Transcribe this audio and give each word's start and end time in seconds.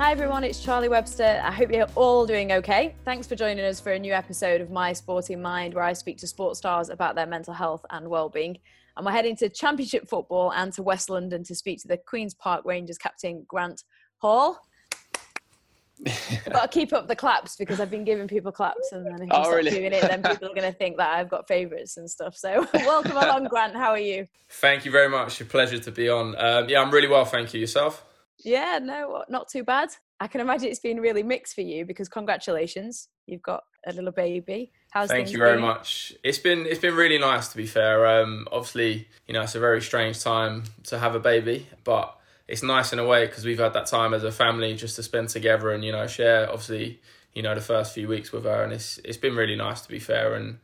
Hi 0.00 0.12
everyone, 0.12 0.44
it's 0.44 0.60
Charlie 0.60 0.88
Webster. 0.88 1.42
I 1.44 1.52
hope 1.52 1.70
you're 1.70 1.86
all 1.94 2.24
doing 2.24 2.52
okay. 2.52 2.94
Thanks 3.04 3.26
for 3.26 3.36
joining 3.36 3.62
us 3.66 3.80
for 3.80 3.92
a 3.92 3.98
new 3.98 4.14
episode 4.14 4.62
of 4.62 4.70
My 4.70 4.94
Sporting 4.94 5.42
Mind, 5.42 5.74
where 5.74 5.84
I 5.84 5.92
speak 5.92 6.16
to 6.20 6.26
sports 6.26 6.58
stars 6.58 6.88
about 6.88 7.16
their 7.16 7.26
mental 7.26 7.52
health 7.52 7.84
and 7.90 8.08
well-being. 8.08 8.56
And 8.96 9.04
we're 9.04 9.12
heading 9.12 9.36
to 9.36 9.50
Championship 9.50 10.08
football 10.08 10.54
and 10.54 10.72
to 10.72 10.82
West 10.82 11.10
London 11.10 11.44
to 11.44 11.54
speak 11.54 11.82
to 11.82 11.88
the 11.88 11.98
Queen's 11.98 12.32
Park 12.32 12.64
Rangers 12.64 12.96
captain 12.96 13.44
Grant 13.46 13.84
Hall. 14.16 14.62
I've 16.06 16.50
got 16.50 16.72
to 16.72 16.78
keep 16.80 16.94
up 16.94 17.06
the 17.06 17.14
claps 17.14 17.56
because 17.56 17.78
I've 17.78 17.90
been 17.90 18.04
giving 18.04 18.26
people 18.26 18.52
claps, 18.52 18.92
and 18.92 19.04
then 19.04 19.16
if 19.16 19.20
you 19.20 19.28
Oh, 19.32 19.42
stop 19.42 19.54
really? 19.54 19.70
doing 19.70 19.92
it, 19.92 20.00
then 20.00 20.22
people 20.22 20.48
are 20.50 20.54
going 20.54 20.62
to 20.62 20.72
think 20.72 20.96
that 20.96 21.10
I've 21.10 21.28
got 21.28 21.46
favourites 21.46 21.98
and 21.98 22.10
stuff. 22.10 22.34
So 22.36 22.66
welcome 22.74 23.18
along, 23.18 23.48
Grant. 23.48 23.76
How 23.76 23.90
are 23.90 23.98
you? 23.98 24.26
Thank 24.48 24.86
you 24.86 24.92
very 24.92 25.10
much. 25.10 25.42
A 25.42 25.44
pleasure 25.44 25.78
to 25.78 25.92
be 25.92 26.08
on. 26.08 26.36
Um, 26.38 26.70
yeah, 26.70 26.80
I'm 26.80 26.90
really 26.90 27.06
well, 27.06 27.26
thank 27.26 27.52
you. 27.52 27.60
Yourself? 27.60 28.06
Yeah, 28.44 28.78
no, 28.82 29.24
not 29.28 29.48
too 29.48 29.64
bad. 29.64 29.90
I 30.18 30.26
can 30.26 30.40
imagine 30.40 30.68
it's 30.68 30.80
been 30.80 31.00
really 31.00 31.22
mixed 31.22 31.54
for 31.54 31.62
you 31.62 31.84
because 31.84 32.08
congratulations, 32.08 33.08
you've 33.26 33.42
got 33.42 33.62
a 33.86 33.92
little 33.92 34.12
baby. 34.12 34.72
How's 34.90 35.08
Thank 35.08 35.32
you 35.32 35.38
very 35.38 35.54
been? 35.54 35.62
much. 35.62 36.12
It's 36.22 36.38
been 36.38 36.66
it's 36.66 36.80
been 36.80 36.94
really 36.94 37.18
nice 37.18 37.48
to 37.48 37.56
be 37.56 37.66
fair. 37.66 38.06
Um, 38.06 38.46
obviously, 38.50 39.08
you 39.26 39.34
know, 39.34 39.42
it's 39.42 39.54
a 39.54 39.60
very 39.60 39.80
strange 39.80 40.22
time 40.22 40.64
to 40.84 40.98
have 40.98 41.14
a 41.14 41.20
baby, 41.20 41.66
but 41.84 42.18
it's 42.48 42.62
nice 42.62 42.92
in 42.92 42.98
a 42.98 43.06
way 43.06 43.26
because 43.26 43.44
we've 43.44 43.58
had 43.58 43.72
that 43.74 43.86
time 43.86 44.12
as 44.12 44.24
a 44.24 44.32
family 44.32 44.74
just 44.74 44.96
to 44.96 45.02
spend 45.02 45.28
together 45.28 45.70
and 45.70 45.84
you 45.84 45.92
know 45.92 46.06
share. 46.06 46.48
Obviously, 46.48 47.00
you 47.32 47.42
know, 47.42 47.54
the 47.54 47.60
first 47.60 47.94
few 47.94 48.08
weeks 48.08 48.32
with 48.32 48.44
her, 48.44 48.62
and 48.62 48.72
it's 48.72 48.98
it's 49.04 49.16
been 49.16 49.36
really 49.36 49.56
nice 49.56 49.80
to 49.82 49.88
be 49.88 50.00
fair 50.00 50.34
and 50.34 50.58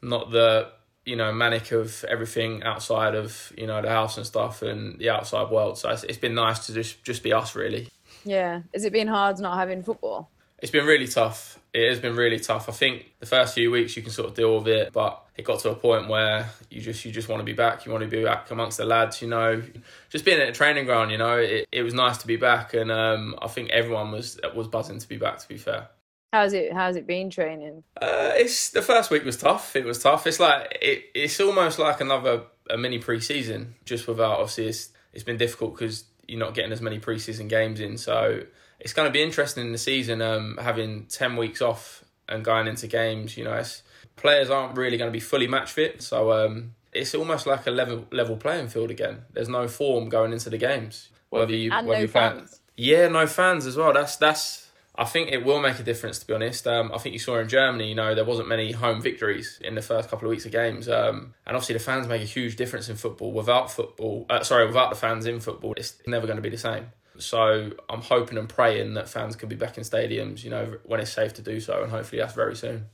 not 0.00 0.30
the 0.30 0.70
you 1.08 1.16
know 1.16 1.32
manic 1.32 1.72
of 1.72 2.04
everything 2.04 2.62
outside 2.62 3.14
of 3.14 3.52
you 3.56 3.66
know 3.66 3.80
the 3.80 3.88
house 3.88 4.18
and 4.18 4.26
stuff 4.26 4.62
and 4.62 4.98
the 4.98 5.08
outside 5.08 5.50
world. 5.50 5.78
So 5.78 5.88
it's, 5.90 6.04
it's 6.04 6.18
been 6.18 6.34
nice 6.34 6.66
to 6.66 6.74
just 6.74 7.02
just 7.02 7.22
be 7.22 7.32
us 7.32 7.54
really. 7.56 7.88
Yeah, 8.24 8.60
has 8.74 8.84
it 8.84 8.92
been 8.92 9.08
hard 9.08 9.38
not 9.38 9.56
having 9.56 9.82
football? 9.82 10.30
It's 10.60 10.72
been 10.72 10.86
really 10.86 11.06
tough. 11.06 11.58
It 11.72 11.88
has 11.88 12.00
been 12.00 12.16
really 12.16 12.40
tough. 12.40 12.68
I 12.68 12.72
think 12.72 13.12
the 13.20 13.26
first 13.26 13.54
few 13.54 13.70
weeks 13.70 13.96
you 13.96 14.02
can 14.02 14.10
sort 14.10 14.28
of 14.28 14.34
deal 14.34 14.58
with 14.58 14.68
it, 14.68 14.92
but 14.92 15.22
it 15.36 15.44
got 15.44 15.60
to 15.60 15.70
a 15.70 15.74
point 15.74 16.08
where 16.08 16.50
you 16.68 16.80
just 16.80 17.04
you 17.04 17.12
just 17.12 17.28
want 17.28 17.40
to 17.40 17.44
be 17.44 17.52
back. 17.52 17.86
You 17.86 17.92
want 17.92 18.04
to 18.04 18.10
be 18.10 18.24
back 18.24 18.50
amongst 18.50 18.76
the 18.76 18.84
lads, 18.84 19.22
you 19.22 19.28
know. 19.28 19.62
Just 20.10 20.24
being 20.24 20.40
at 20.40 20.48
a 20.48 20.52
training 20.52 20.84
ground, 20.84 21.10
you 21.10 21.18
know, 21.18 21.38
it, 21.38 21.68
it 21.72 21.82
was 21.82 21.94
nice 21.94 22.18
to 22.18 22.26
be 22.26 22.36
back, 22.36 22.74
and 22.74 22.90
um, 22.90 23.34
I 23.40 23.48
think 23.48 23.70
everyone 23.70 24.10
was 24.10 24.38
was 24.54 24.66
buzzing 24.66 24.98
to 24.98 25.08
be 25.08 25.16
back. 25.16 25.38
To 25.38 25.48
be 25.48 25.58
fair, 25.58 25.88
How's 26.32 26.52
it? 26.52 26.72
How's 26.72 26.96
it 26.96 27.06
been 27.06 27.30
training? 27.30 27.84
uh, 28.00 28.32
it's 28.34 28.70
the 28.70 28.82
first 28.82 29.10
week 29.10 29.24
was 29.24 29.36
tough. 29.36 29.74
It 29.76 29.84
was 29.84 29.98
tough. 30.02 30.26
It's 30.26 30.38
like 30.40 30.76
it, 30.82 31.04
it's 31.14 31.40
almost 31.40 31.78
like 31.78 32.00
another 32.00 32.42
a 32.68 32.76
mini 32.76 32.98
pre-season, 32.98 33.74
just 33.86 34.06
without 34.06 34.32
obviously 34.38 34.66
it's 34.68 34.90
it's 35.14 35.24
been 35.24 35.38
difficult 35.38 35.74
because 35.74 36.04
you're 36.26 36.38
not 36.38 36.54
getting 36.54 36.72
as 36.72 36.82
many 36.82 36.98
pre-season 36.98 37.48
games 37.48 37.80
in. 37.80 37.96
So 37.96 38.42
it's 38.78 38.92
going 38.92 39.08
to 39.08 39.12
be 39.12 39.22
interesting 39.22 39.64
in 39.66 39.72
the 39.72 39.78
season, 39.78 40.20
um, 40.20 40.58
having 40.60 41.06
ten 41.06 41.36
weeks 41.36 41.62
off 41.62 42.04
and 42.28 42.44
going 42.44 42.66
into 42.66 42.86
games. 42.86 43.38
You 43.38 43.44
know, 43.44 43.54
it's, 43.54 43.82
players 44.16 44.50
aren't 44.50 44.76
really 44.76 44.98
going 44.98 45.08
to 45.08 45.12
be 45.12 45.20
fully 45.20 45.46
match 45.48 45.70
fit, 45.72 46.02
so 46.02 46.32
um, 46.32 46.74
it's 46.92 47.14
almost 47.14 47.46
like 47.46 47.66
a 47.66 47.70
level 47.70 48.06
level 48.12 48.36
playing 48.36 48.68
field 48.68 48.90
again. 48.90 49.22
There's 49.32 49.48
no 49.48 49.66
form 49.66 50.10
going 50.10 50.34
into 50.34 50.50
the 50.50 50.58
games. 50.58 51.08
Whether 51.30 51.54
you 51.54 51.70
And 51.72 51.86
whether 51.86 52.00
no 52.00 52.02
you 52.02 52.08
play- 52.08 52.20
fans. 52.20 52.60
yeah, 52.76 53.08
no 53.08 53.26
fans 53.26 53.64
as 53.64 53.78
well. 53.78 53.94
That's 53.94 54.16
that's. 54.16 54.66
I 55.00 55.04
think 55.04 55.30
it 55.30 55.44
will 55.44 55.60
make 55.60 55.78
a 55.78 55.84
difference. 55.84 56.18
To 56.18 56.26
be 56.26 56.34
honest, 56.34 56.66
um, 56.66 56.90
I 56.92 56.98
think 56.98 57.12
you 57.12 57.20
saw 57.20 57.38
in 57.38 57.48
Germany. 57.48 57.88
You 57.88 57.94
know, 57.94 58.16
there 58.16 58.24
wasn't 58.24 58.48
many 58.48 58.72
home 58.72 59.00
victories 59.00 59.60
in 59.62 59.76
the 59.76 59.80
first 59.80 60.10
couple 60.10 60.26
of 60.26 60.30
weeks 60.30 60.44
of 60.44 60.50
games, 60.50 60.88
um, 60.88 61.34
and 61.46 61.56
obviously 61.56 61.74
the 61.74 61.78
fans 61.78 62.08
make 62.08 62.20
a 62.20 62.24
huge 62.26 62.56
difference 62.56 62.88
in 62.88 62.96
football. 62.96 63.30
Without 63.32 63.70
football, 63.70 64.26
uh, 64.28 64.42
sorry, 64.42 64.66
without 64.66 64.90
the 64.90 64.96
fans 64.96 65.24
in 65.24 65.38
football, 65.38 65.72
it's 65.76 65.96
never 66.06 66.26
going 66.26 66.36
to 66.36 66.42
be 66.42 66.48
the 66.50 66.58
same. 66.58 66.88
So 67.16 67.70
I'm 67.88 68.00
hoping 68.02 68.38
and 68.38 68.48
praying 68.48 68.94
that 68.94 69.08
fans 69.08 69.36
can 69.36 69.48
be 69.48 69.56
back 69.56 69.78
in 69.78 69.84
stadiums. 69.84 70.42
You 70.42 70.50
know, 70.50 70.78
when 70.84 70.98
it's 70.98 71.12
safe 71.12 71.32
to 71.34 71.42
do 71.42 71.60
so, 71.60 71.80
and 71.82 71.92
hopefully 71.92 72.20
that's 72.20 72.34
very 72.34 72.56
soon. 72.56 72.86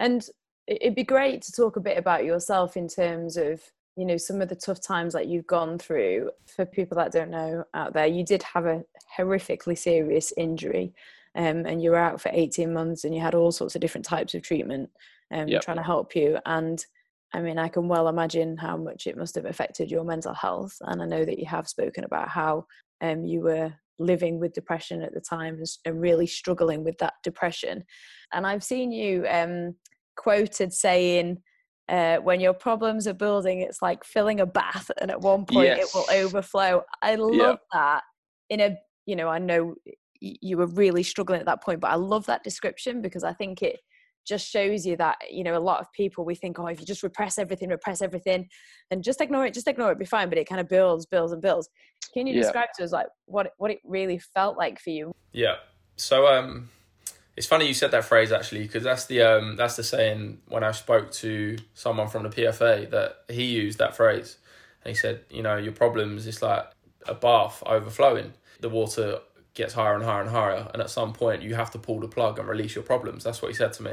And 0.00 0.28
it- 0.66 0.78
it'd 0.82 0.94
be 0.96 1.04
great 1.04 1.42
to 1.42 1.52
talk 1.52 1.76
a 1.76 1.80
bit 1.80 1.96
about 1.96 2.24
yourself 2.24 2.76
in 2.76 2.88
terms 2.88 3.36
of 3.36 3.62
you 3.96 4.04
know 4.04 4.16
some 4.16 4.40
of 4.40 4.48
the 4.48 4.56
tough 4.56 4.80
times 4.80 5.12
that 5.12 5.28
you've 5.28 5.46
gone 5.46 5.78
through. 5.78 6.30
For 6.54 6.66
people 6.66 6.96
that 6.96 7.12
don't 7.12 7.30
know 7.30 7.64
out 7.74 7.92
there, 7.92 8.06
you 8.06 8.24
did 8.24 8.42
have 8.42 8.66
a 8.66 8.82
horrifically 9.16 9.78
serious 9.78 10.32
injury, 10.36 10.92
um, 11.34 11.66
and 11.66 11.82
you 11.82 11.90
were 11.90 11.96
out 11.96 12.20
for 12.20 12.30
eighteen 12.32 12.72
months, 12.72 13.04
and 13.04 13.14
you 13.14 13.20
had 13.20 13.34
all 13.34 13.52
sorts 13.52 13.74
of 13.74 13.80
different 13.80 14.04
types 14.04 14.34
of 14.34 14.42
treatment, 14.42 14.90
um, 15.32 15.48
Yep. 15.48 15.62
trying 15.62 15.76
to 15.76 15.82
help 15.82 16.14
you. 16.16 16.38
And 16.46 16.84
I 17.32 17.40
mean, 17.40 17.58
I 17.58 17.68
can 17.68 17.88
well 17.88 18.08
imagine 18.08 18.56
how 18.56 18.76
much 18.76 19.06
it 19.06 19.16
must 19.16 19.34
have 19.34 19.44
affected 19.44 19.90
your 19.90 20.04
mental 20.04 20.34
health. 20.34 20.76
And 20.82 21.02
I 21.02 21.06
know 21.06 21.24
that 21.24 21.38
you 21.38 21.46
have 21.46 21.68
spoken 21.68 22.04
about 22.04 22.28
how 22.28 22.66
um, 23.00 23.24
you 23.24 23.40
were 23.40 23.72
living 23.98 24.38
with 24.38 24.52
depression 24.52 25.02
at 25.02 25.14
the 25.14 25.20
time 25.20 25.60
and 25.84 26.00
really 26.00 26.26
struggling 26.28 26.84
with 26.84 26.96
that 26.98 27.14
depression. 27.24 27.84
And 28.32 28.46
I've 28.46 28.62
seen 28.62 28.92
you 28.92 29.26
um, 29.28 29.74
quoted 30.16 30.72
saying, 30.72 31.42
uh, 31.88 32.16
when 32.18 32.40
your 32.40 32.54
problems 32.54 33.06
are 33.06 33.14
building, 33.14 33.60
it's 33.60 33.82
like 33.82 34.04
filling 34.04 34.40
a 34.40 34.46
bath, 34.46 34.90
and 35.00 35.10
at 35.10 35.20
one 35.20 35.44
point 35.44 35.78
it 35.78 35.88
will 35.94 36.06
overflow. 36.10 36.82
I 37.02 37.16
love 37.16 37.58
that. 37.72 38.02
In 38.50 38.60
a, 38.60 38.76
you 39.06 39.16
know, 39.16 39.28
I 39.28 39.38
know 39.38 39.74
you 40.20 40.56
were 40.56 40.66
really 40.66 41.02
struggling 41.02 41.40
at 41.40 41.46
that 41.46 41.62
point, 41.62 41.80
but 41.80 41.90
I 41.90 41.96
love 41.96 42.26
that 42.26 42.42
description 42.44 43.02
because 43.02 43.24
I 43.24 43.32
think 43.32 43.62
it 43.62 43.80
just 44.26 44.48
shows 44.48 44.86
you 44.86 44.96
that 44.96 45.18
you 45.30 45.44
know 45.44 45.54
a 45.54 45.60
lot 45.60 45.80
of 45.80 45.92
people 45.92 46.24
we 46.24 46.34
think 46.34 46.58
oh 46.58 46.66
if 46.66 46.80
you 46.80 46.86
just 46.86 47.02
repress 47.02 47.38
everything 47.38 47.68
repress 47.68 48.00
everything 48.00 48.48
and 48.90 49.04
just 49.04 49.20
ignore 49.20 49.44
it 49.44 49.52
just 49.52 49.68
ignore 49.68 49.92
it 49.92 49.98
be 49.98 50.06
fine 50.06 50.30
but 50.30 50.38
it 50.38 50.48
kind 50.48 50.62
of 50.62 50.66
builds 50.68 51.04
builds 51.04 51.32
and 51.32 51.42
builds 51.42 51.68
can 52.14 52.26
you 52.26 52.34
Yeah. 52.34 52.40
describe 52.40 52.68
to 52.74 52.84
us 52.84 52.92
like 52.92 53.06
what 53.26 53.50
what 53.58 53.70
it 53.70 53.80
really 53.84 54.18
felt 54.18 54.56
like 54.56 54.80
for 54.80 54.88
you 54.88 55.12
Yeah. 55.32 55.56
So 55.96 56.26
um, 56.26 56.70
it's 57.36 57.46
funny 57.46 57.66
you 57.66 57.74
said 57.74 57.90
that 57.90 58.04
phrase 58.04 58.30
actually 58.32 58.62
because 58.62 58.82
that's 58.82 59.06
the 59.06 59.22
um 59.22 59.56
that's 59.56 59.76
the 59.76 59.82
saying 59.82 60.38
when 60.48 60.62
I 60.62 60.72
spoke 60.72 61.10
to 61.12 61.56
someone 61.74 62.08
from 62.08 62.22
the 62.22 62.28
PFA 62.28 62.90
that 62.90 63.24
he 63.28 63.44
used 63.44 63.78
that 63.78 63.96
phrase. 63.96 64.36
And 64.84 64.90
he 64.90 64.96
said 64.96 65.20
you 65.30 65.42
know 65.42 65.56
your 65.56 65.72
problems 65.72 66.26
it's 66.26 66.42
like 66.42 66.66
a 67.06 67.14
bath 67.14 67.62
overflowing. 67.66 68.34
The 68.60 68.68
water 68.68 69.18
gets 69.54 69.74
higher 69.74 69.94
and 69.94 70.04
higher 70.04 70.22
and 70.22 70.30
higher 70.30 70.68
and 70.72 70.82
at 70.82 70.90
some 70.90 71.12
point 71.12 71.42
you 71.42 71.54
have 71.54 71.70
to 71.72 71.78
pull 71.78 72.00
the 72.00 72.08
plug 72.08 72.38
and 72.38 72.48
release 72.48 72.74
your 72.74 72.84
problems. 72.84 73.24
That's 73.24 73.42
what 73.42 73.48
he 73.48 73.54
said 73.54 73.72
to 73.74 73.82
me. 73.82 73.92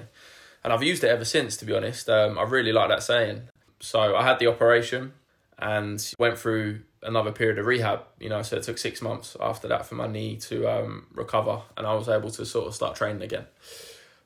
And 0.63 0.71
I've 0.71 0.83
used 0.83 1.03
it 1.03 1.09
ever 1.09 1.25
since 1.25 1.57
to 1.57 1.65
be 1.65 1.75
honest. 1.75 2.09
Um, 2.09 2.37
I 2.37 2.43
really 2.43 2.71
like 2.71 2.89
that 2.89 3.03
saying. 3.03 3.49
So 3.79 4.15
I 4.15 4.23
had 4.23 4.37
the 4.37 4.47
operation 4.47 5.13
and 5.61 6.13
went 6.17 6.37
through 6.37 6.81
another 7.03 7.31
period 7.31 7.59
of 7.59 7.65
rehab. 7.65 8.01
You 8.19 8.29
know, 8.29 8.41
so 8.41 8.57
it 8.57 8.63
took 8.63 8.77
six 8.77 9.01
months 9.01 9.37
after 9.39 9.67
that 9.69 9.85
for 9.85 9.95
my 9.95 10.07
knee 10.07 10.37
to 10.37 10.67
um, 10.67 11.07
recover, 11.13 11.61
and 11.77 11.85
I 11.85 11.93
was 11.93 12.09
able 12.09 12.31
to 12.31 12.45
sort 12.45 12.67
of 12.67 12.75
start 12.75 12.95
training 12.95 13.21
again. 13.21 13.45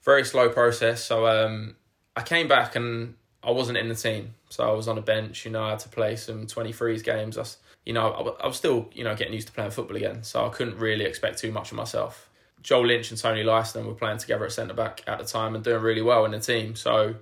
Very 0.03 0.23
slow 0.23 0.49
process. 0.49 1.03
So 1.03 1.27
um, 1.27 1.75
I 2.15 2.21
came 2.21 2.47
back 2.47 2.75
and 2.75 3.15
I 3.43 3.51
wasn't 3.51 3.77
in 3.77 3.89
the 3.89 3.95
team, 3.95 4.35
so 4.49 4.67
I 4.67 4.73
was 4.73 4.87
on 4.87 4.97
a 4.97 5.01
bench. 5.01 5.45
You 5.45 5.51
know, 5.51 5.63
I 5.63 5.71
had 5.71 5.79
to 5.79 5.89
play 5.89 6.15
some 6.15 6.47
23s 6.47 7.03
games. 7.03 7.35
That's 7.35 7.57
you 7.85 7.93
know, 7.93 8.11
I, 8.11 8.43
I 8.43 8.47
was 8.47 8.55
still 8.55 8.89
you 8.93 9.03
know 9.03 9.15
getting 9.15 9.33
used 9.33 9.47
to 9.47 9.53
playing 9.53 9.71
football 9.71 9.97
again, 9.97 10.23
so 10.23 10.45
I 10.45 10.49
couldn't 10.49 10.77
really 10.77 11.05
expect 11.05 11.39
too 11.39 11.51
much 11.51 11.71
of 11.71 11.77
myself. 11.77 12.29
Joel 12.65 12.87
Lynch 12.87 13.11
and 13.11 13.19
Toni 13.19 13.43
Leistner 13.43 13.85
were 13.85 13.93
playing 13.93 14.17
together 14.17 14.45
at 14.45 14.51
centre 14.51 14.73
back 14.73 15.03
at 15.05 15.19
the 15.19 15.25
time 15.25 15.53
and 15.53 15.63
doing 15.63 15.83
really 15.83 16.01
well 16.01 16.25
in 16.25 16.31
the 16.31 16.39
team. 16.39 16.75
So 16.75 17.13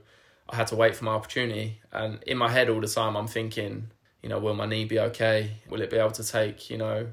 I 0.50 0.56
had 0.56 0.68
to 0.68 0.78
wait 0.78 0.96
for 0.96 1.04
my 1.04 1.12
opportunity. 1.12 1.82
And 1.92 2.24
in 2.24 2.38
my 2.38 2.50
head 2.50 2.70
all 2.70 2.80
the 2.80 2.88
time, 2.88 3.18
I'm 3.18 3.28
thinking, 3.28 3.90
you 4.24 4.30
know, 4.30 4.40
will 4.40 4.56
my 4.56 4.66
knee 4.66 4.86
be 4.86 5.00
okay? 5.00 5.52
Will 5.70 5.82
it 5.82 5.90
be 5.92 5.98
able 5.98 6.12
to 6.12 6.24
take, 6.24 6.70
you 6.70 6.78
know, 6.78 7.08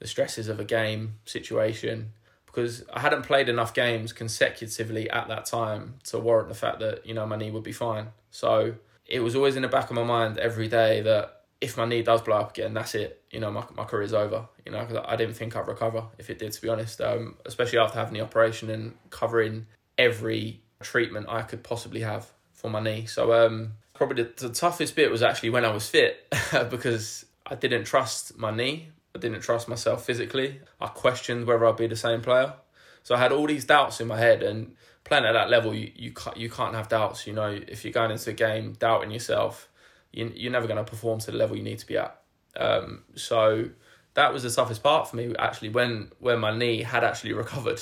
the 0.00 0.06
stresses 0.06 0.48
of 0.48 0.60
a 0.60 0.64
game 0.64 1.14
situation? 1.24 2.12
Because 2.46 2.84
I 2.92 3.00
hadn't 3.00 3.22
played 3.22 3.48
enough 3.48 3.72
games 3.72 4.12
consecutively 4.12 5.08
at 5.08 5.28
that 5.28 5.46
time 5.46 5.94
to 6.04 6.18
warrant 6.18 6.48
the 6.48 6.54
fact 6.54 6.80
that, 6.80 7.06
you 7.06 7.14
know, 7.14 7.26
my 7.26 7.36
knee 7.36 7.50
would 7.50 7.62
be 7.62 7.72
fine. 7.72 8.08
So 8.30 8.74
it 9.06 9.20
was 9.20 9.36
always 9.36 9.56
in 9.56 9.62
the 9.62 9.68
back 9.68 9.88
of 9.90 9.96
my 9.96 10.02
mind 10.04 10.38
every 10.38 10.68
day 10.68 11.02
that 11.02 11.42
if 11.60 11.76
my 11.76 11.86
knee 11.86 12.02
does 12.02 12.20
blow 12.22 12.36
up 12.36 12.50
again, 12.50 12.74
that's 12.74 12.94
it. 12.94 13.22
You 13.30 13.40
know, 13.40 13.50
my, 13.50 13.64
my 13.74 13.84
career's 13.84 14.12
over. 14.12 14.48
You 14.64 14.72
know, 14.72 14.84
'cause 14.84 14.98
I 15.06 15.16
didn't 15.16 15.34
think 15.34 15.54
I'd 15.54 15.68
recover 15.68 16.04
if 16.18 16.28
it 16.30 16.38
did, 16.38 16.52
to 16.52 16.60
be 16.60 16.68
honest. 16.68 17.00
Um, 17.00 17.36
especially 17.46 17.78
after 17.78 17.98
having 17.98 18.14
the 18.14 18.20
operation 18.22 18.68
and 18.70 18.94
covering 19.10 19.66
every 19.96 20.60
treatment 20.80 21.26
I 21.28 21.42
could 21.42 21.62
possibly 21.62 22.00
have 22.00 22.26
for 22.52 22.68
my 22.70 22.80
knee. 22.80 23.06
So 23.06 23.32
um, 23.32 23.72
probably 23.96 24.24
the, 24.24 24.48
the 24.48 24.54
toughest 24.54 24.96
bit 24.96 25.10
was 25.10 25.22
actually 25.22 25.50
when 25.50 25.64
I 25.64 25.70
was 25.70 25.88
fit 25.88 26.32
because 26.70 27.26
I 27.46 27.54
didn't 27.54 27.84
trust 27.84 28.36
my 28.38 28.50
knee. 28.50 28.90
I 29.14 29.18
didn't 29.18 29.40
trust 29.40 29.68
myself 29.68 30.04
physically. 30.04 30.60
I 30.80 30.88
questioned 30.88 31.46
whether 31.46 31.66
I'd 31.66 31.76
be 31.76 31.86
the 31.86 31.96
same 31.96 32.20
player. 32.20 32.54
So 33.02 33.14
I 33.14 33.18
had 33.18 33.32
all 33.32 33.46
these 33.46 33.64
doubts 33.64 34.00
in 34.00 34.08
my 34.08 34.18
head, 34.18 34.42
and 34.42 34.74
playing 35.04 35.24
at 35.24 35.32
that 35.32 35.48
level, 35.48 35.72
you 35.74 35.92
you 35.94 36.12
can't, 36.12 36.36
you 36.36 36.50
can't 36.50 36.74
have 36.74 36.88
doubts. 36.88 37.26
You 37.26 37.32
know, 37.32 37.58
if 37.68 37.84
you're 37.84 37.92
going 37.92 38.10
into 38.10 38.30
a 38.30 38.32
game 38.32 38.74
doubting 38.78 39.10
yourself, 39.10 39.68
you, 40.12 40.32
you're 40.34 40.52
never 40.52 40.66
going 40.66 40.84
to 40.84 40.90
perform 40.90 41.20
to 41.20 41.30
the 41.30 41.36
level 41.36 41.56
you 41.56 41.62
need 41.62 41.78
to 41.78 41.86
be 41.86 41.96
at. 41.96 42.20
Um, 42.56 43.04
so 43.14 43.70
that 44.14 44.32
was 44.32 44.42
the 44.42 44.50
toughest 44.50 44.82
part 44.82 45.08
for 45.08 45.16
me 45.16 45.34
actually 45.38 45.68
when 45.68 46.10
when 46.18 46.40
my 46.40 46.56
knee 46.56 46.82
had 46.82 47.04
actually 47.04 47.32
recovered. 47.32 47.80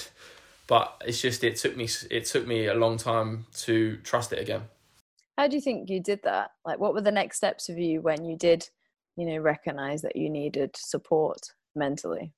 But 0.66 1.02
it's 1.06 1.20
just 1.20 1.42
it 1.42 1.56
took 1.56 1.76
me 1.76 1.88
it 2.10 2.26
took 2.26 2.46
me 2.46 2.66
a 2.66 2.74
long 2.74 2.98
time 2.98 3.46
to 3.64 3.96
trust 3.98 4.32
it 4.32 4.40
again. 4.40 4.62
How 5.36 5.48
do 5.48 5.56
you 5.56 5.62
think 5.62 5.88
you 5.88 6.00
did 6.00 6.20
that 6.24 6.50
like 6.64 6.78
what 6.78 6.94
were 6.94 7.00
the 7.00 7.10
next 7.10 7.36
steps 7.36 7.68
of 7.68 7.78
you 7.78 8.00
when 8.00 8.24
you 8.24 8.36
did 8.36 8.68
you 9.16 9.26
know 9.26 9.38
recognize 9.38 10.02
that 10.02 10.16
you 10.16 10.30
needed 10.30 10.74
support 10.76 11.52
mentally 11.74 12.32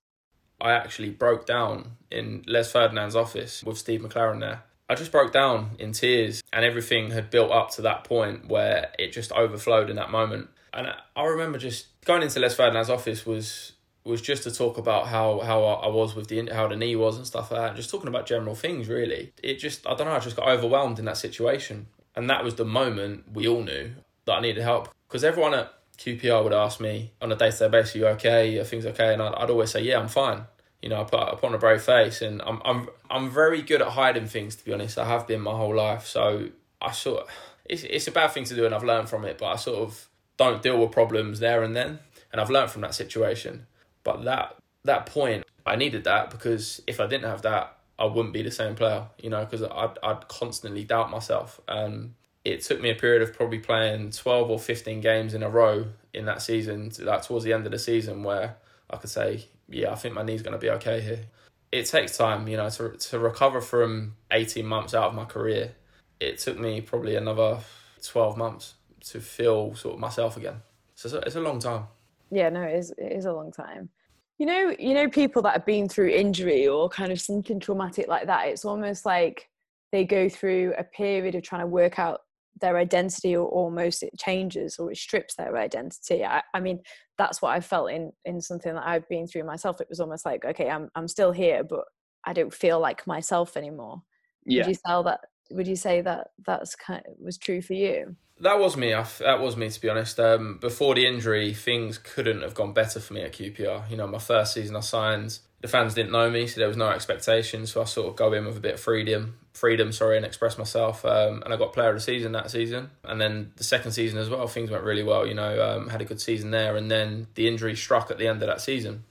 I 0.61 0.73
actually 0.73 1.11
broke 1.11 1.47
down 1.47 1.93
in 2.11 2.43
Les 2.47 2.71
Ferdinand's 2.71 3.17
office 3.17 3.63
with 3.63 3.77
Steve 3.77 4.01
McClaren 4.01 4.41
there. 4.41 4.63
I 4.89 4.95
just 4.95 5.13
broke 5.13 5.33
down 5.33 5.73
in 5.79 5.93
tears, 5.93 6.43
and 6.53 6.65
everything 6.65 7.11
had 7.11 7.31
built 7.31 7.51
up 7.51 7.71
to 7.73 7.83
that 7.83 8.05
point 8.05 8.49
where 8.49 8.91
it 8.99 9.13
just 9.13 9.33
overflowed 9.33 9.91
in 9.91 9.97
that 9.97 10.11
moment. 10.11 10.49
And 10.73 10.89
I 11.15 11.25
remember 11.25 11.59
just 11.59 11.89
going 12.05 12.23
into 12.23 12.41
Les 12.41 12.55
Ferdinand's 12.55 12.91
office 12.91 13.27
was 13.27 13.73
was 14.05 14.23
just 14.23 14.45
to 14.45 14.53
talk 14.53 14.79
about 14.79 15.09
how 15.09 15.41
how 15.41 15.65
I 15.65 15.89
was 15.89 16.15
with 16.15 16.29
the 16.29 16.49
how 16.53 16.69
the 16.69 16.77
knee 16.77 16.95
was 16.95 17.17
and 17.17 17.27
stuff 17.27 17.51
like 17.51 17.61
that. 17.61 17.77
Just 17.77 17.91
talking 17.91 18.09
about 18.09 18.27
general 18.27 18.55
things, 18.55 18.89
really. 18.89 19.33
It 19.43 19.55
just 19.59 19.87
I 19.87 19.95
don't 19.95 20.07
know. 20.07 20.15
I 20.15 20.21
just 20.21 20.37
got 20.37 20.49
overwhelmed 20.49 20.99
in 20.99 21.05
that 21.07 21.17
situation, 21.17 21.89
and 22.17 22.31
that 22.31 22.43
was 22.43 22.55
the 22.55 22.65
moment 22.65 23.25
we 23.33 23.47
all 23.47 23.63
knew 23.63 23.93
that 24.25 24.33
I 24.33 24.41
needed 24.41 24.63
help 24.63 24.89
because 25.09 25.25
everyone 25.25 25.55
at 25.55 25.73
QPR 25.99 26.43
would 26.45 26.53
ask 26.53 26.81
me 26.81 27.13
on 27.23 27.33
a 27.33 27.37
day 27.37 27.51
to 27.51 27.59
day 27.59 27.69
basis, 27.69 27.95
"You 27.95 28.07
okay? 28.09 28.59
Are 28.59 28.65
things 28.65 28.87
okay?" 28.87 29.13
And 29.13 29.23
I'd, 29.23 29.35
I'd 29.35 29.51
always 29.51 29.71
say, 29.71 29.83
"Yeah, 29.83 29.99
I'm 29.99 30.09
fine." 30.09 30.45
You 30.83 30.91
know, 30.91 31.01
I 31.01 31.05
put, 31.05 31.21
I 31.21 31.31
put 31.35 31.45
on 31.45 31.55
a 31.55 31.59
brave 31.59 31.83
face, 31.83 32.23
and 32.23 32.43
I'm 32.43 32.61
I'm 32.65 32.89
I'm 33.11 33.31
very 33.31 33.63
good 33.63 33.81
at 33.83 33.89
hiding 33.89 34.27
things. 34.27 34.57
To 34.57 34.65
be 34.65 34.73
honest, 34.73 34.99
I 34.99 35.07
have 35.07 35.27
been 35.27 35.41
my 35.41 35.53
whole 35.53 35.75
life. 35.75 36.07
So 36.07 36.49
I 36.81 36.93
sort 36.93 37.23
of, 37.23 37.29
it's 37.65 37.83
it's 37.85 38.09
a 38.09 38.13
bad 38.13 38.33
thing 38.33 38.45
to 38.45 38.55
do, 38.55 38.67
and 38.67 38.75
I've 38.75 38.85
learned 38.85 39.09
from 39.09 39.25
it. 39.25 39.39
But 39.39 39.47
I 39.47 39.57
sort 39.57 39.79
of 39.79 40.09
don't 40.37 40.63
deal 40.63 40.79
with 40.79 40.93
problems 40.93 41.41
there 41.41 41.63
and 41.63 41.75
then, 41.75 41.99
and 42.31 42.41
I've 42.41 42.51
learned 42.51 42.71
from 42.71 42.83
that 42.83 42.95
situation. 42.95 43.67
But 44.05 44.25
that 44.25 44.57
that 44.85 45.07
point, 45.07 45.45
I 45.65 45.77
needed 45.77 46.05
that 46.05 46.31
because 46.31 46.83
if 46.87 47.01
I 47.01 47.07
didn't 47.07 47.29
have 47.29 47.43
that, 47.43 47.76
I 47.99 48.05
wouldn't 48.05 48.35
be 48.35 48.43
the 48.43 48.51
same 48.51 48.75
player. 48.75 49.07
You 49.23 49.31
know, 49.31 49.45
because 49.45 49.63
I'd 49.63 49.99
I'd 50.03 50.29
constantly 50.29 50.85
doubt 50.85 51.11
myself. 51.11 51.61
And 51.69 52.15
it 52.45 52.63
took 52.63 52.81
me 52.81 52.91
a 52.91 52.95
period 52.95 53.23
of 53.23 53.35
probably 53.35 53.59
playing 53.59 54.11
twelve 54.11 54.51
or 54.51 54.59
fifteen 54.59 55.01
games 55.01 55.35
in 55.35 55.43
a 55.43 55.51
row 55.51 55.87
in 56.15 56.27
that 56.27 56.43
season, 56.43 56.93
like 57.01 57.23
towards 57.23 57.45
the 57.45 57.53
end 57.53 57.67
of 57.67 57.73
the 57.73 57.79
season, 57.79 58.23
where 58.23 58.57
I 58.89 58.97
could 58.97 59.11
say, 59.11 59.47
yeah, 59.69 59.91
I 59.91 59.97
think 59.97 60.15
my 60.15 60.23
knee's 60.23 60.43
going 60.43 60.53
to 60.53 60.59
be 60.59 60.71
okay 60.71 61.01
here. 61.01 61.25
It 61.73 61.87
takes 61.87 62.17
time, 62.17 62.47
you 62.47 62.57
know, 62.57 62.71
to 62.71 62.91
to 62.91 63.19
recover 63.19 63.61
from 63.61 64.17
eighteen 64.31 64.67
months 64.67 64.95
out 64.95 65.09
of 65.09 65.15
my 65.15 65.25
career. 65.25 65.75
It 66.21 66.39
took 66.39 66.59
me 66.59 66.81
probably 66.81 67.17
another 67.17 67.59
twelve 68.03 68.37
months 68.37 68.75
to 69.11 69.21
feel 69.21 69.75
sort 69.75 69.95
of 69.95 70.01
myself 70.01 70.37
again. 70.37 70.63
So 70.95 71.09
it's 71.09 71.15
a, 71.15 71.19
it's 71.27 71.37
a 71.37 71.41
long 71.41 71.59
time. 71.59 71.85
Yeah, 72.31 72.49
no, 72.49 72.63
it 72.63 72.77
is. 72.77 72.93
It 72.97 73.13
is 73.13 73.25
a 73.25 73.33
long 73.33 73.53
time 73.53 73.91
you 74.39 74.47
know 74.47 74.75
you 74.79 74.95
know 74.95 75.09
people 75.09 75.43
that 75.43 75.55
have 75.55 75.67
been 75.67 75.89
through 75.89 76.09
injury 76.09 76.69
or 76.69 76.89
kind 76.89 77.11
of 77.11 77.21
something 77.21 77.59
traumatic 77.59 78.07
like 78.09 78.27
that 78.27 78.49
it's 78.49 78.65
almost 78.65 79.07
like 79.07 79.49
they 79.93 80.05
go 80.05 80.29
through 80.29 80.75
a 80.77 80.85
period 80.85 81.35
of 81.35 81.43
trying 81.43 81.63
to 81.63 81.67
work 81.67 81.99
out 81.99 82.21
their 82.61 82.77
identity 82.77 83.37
or 83.37 83.47
almost 83.49 84.03
it 84.03 84.19
changes 84.19 84.79
or 84.79 84.91
it 84.91 84.97
strips 84.97 85.35
their 85.35 85.57
identity. 85.57 86.25
I, 86.25 86.43
I 86.55 86.61
mean 86.61 86.81
that's 87.19 87.41
what 87.41 87.53
i 87.53 87.61
felt 87.61 87.91
in 87.91 88.13
in 88.25 88.41
something 88.41 88.75
that 88.75 88.87
i've 88.87 89.09
been 89.09 89.27
through 89.27 89.45
myself. 89.45 89.81
It 89.81 89.89
was 89.89 90.01
almost 90.01 90.25
like 90.25 90.45
okay 90.45 90.71
i'm 90.71 90.89
i'm 90.95 91.09
still 91.09 91.33
here 91.33 91.65
but 91.65 91.85
i 92.25 92.33
don't 92.33 92.53
feel 92.53 92.81
like 92.81 93.07
myself 93.07 93.57
anymore. 93.57 94.03
Yeah. 94.45 94.63
would 94.63 94.71
you 94.71 94.81
tell 94.87 95.03
that 95.05 95.21
would 95.51 95.67
you 95.67 95.77
say 95.77 96.01
that 96.01 96.31
that's 96.45 96.75
kind 96.75 97.03
of 97.07 97.15
was 97.19 97.39
true 97.39 97.63
for 97.63 97.75
you 97.75 98.17
that 98.41 98.59
was 98.59 98.77
me. 98.77 98.91
that 98.91 99.41
was 99.41 99.57
me 99.57 99.71
to 99.71 99.81
be 99.81 99.89
honest. 99.89 100.21
Um, 100.21 100.59
before 100.61 100.95
the 100.95 101.07
injury, 101.07 101.55
things 101.55 101.99
couldn't 101.99 102.43
have 102.43 102.55
gone 102.55 102.73
better 102.73 103.01
for 103.01 103.15
me 103.15 103.23
at 103.23 103.33
QPR. 103.33 103.91
You 103.91 103.97
know, 103.97 104.07
my 104.07 104.19
first 104.19 104.55
season 104.55 104.77
I 104.77 104.81
signed. 104.81 105.39
The 105.63 105.69
fans 105.69 105.95
didn't 105.95 106.13
know 106.13 106.31
me, 106.31 106.47
so 106.47 106.61
there 106.61 106.69
was 106.69 106.77
no 106.77 106.91
expectation. 106.91 107.67
So 107.67 107.81
I 107.81 107.85
sort 107.87 108.09
of 108.09 108.17
go 108.17 108.35
in 108.35 108.45
with 108.45 108.59
a 108.59 108.61
bit 108.61 108.75
of 108.75 108.81
freedom, 108.81 109.39
freedom, 109.55 109.91
sorry, 109.91 110.19
and 110.19 110.27
express 110.27 110.59
myself. 110.59 111.05
Um, 111.05 111.43
and 111.43 111.53
I 111.53 111.57
got 111.57 111.73
player 111.73 111.89
of 111.89 111.97
the 111.97 112.01
season 112.01 112.33
that 112.33 112.51
season. 112.51 112.91
And 113.05 113.19
then 113.19 113.53
the 113.57 113.65
second 113.65 113.93
season 113.93 114.19
as 114.19 114.29
well, 114.29 114.47
things 114.49 114.71
went 114.71 114.85
really 114.85 115.03
well. 115.03 115.27
You 115.27 115.35
know, 115.35 115.63
um, 115.67 115.89
had 115.89 116.03
a 116.03 116.05
good 116.05 116.21
season 116.21 116.51
there. 116.51 116.77
And 116.77 116.91
then 116.91 117.29
the 117.37 117.49
injury 117.49 117.75
struck 117.75 118.11
at 118.11 118.19
the 118.19 118.29
end 118.29 118.43
of 118.43 118.49
that 118.49 118.61
season. 118.61 119.05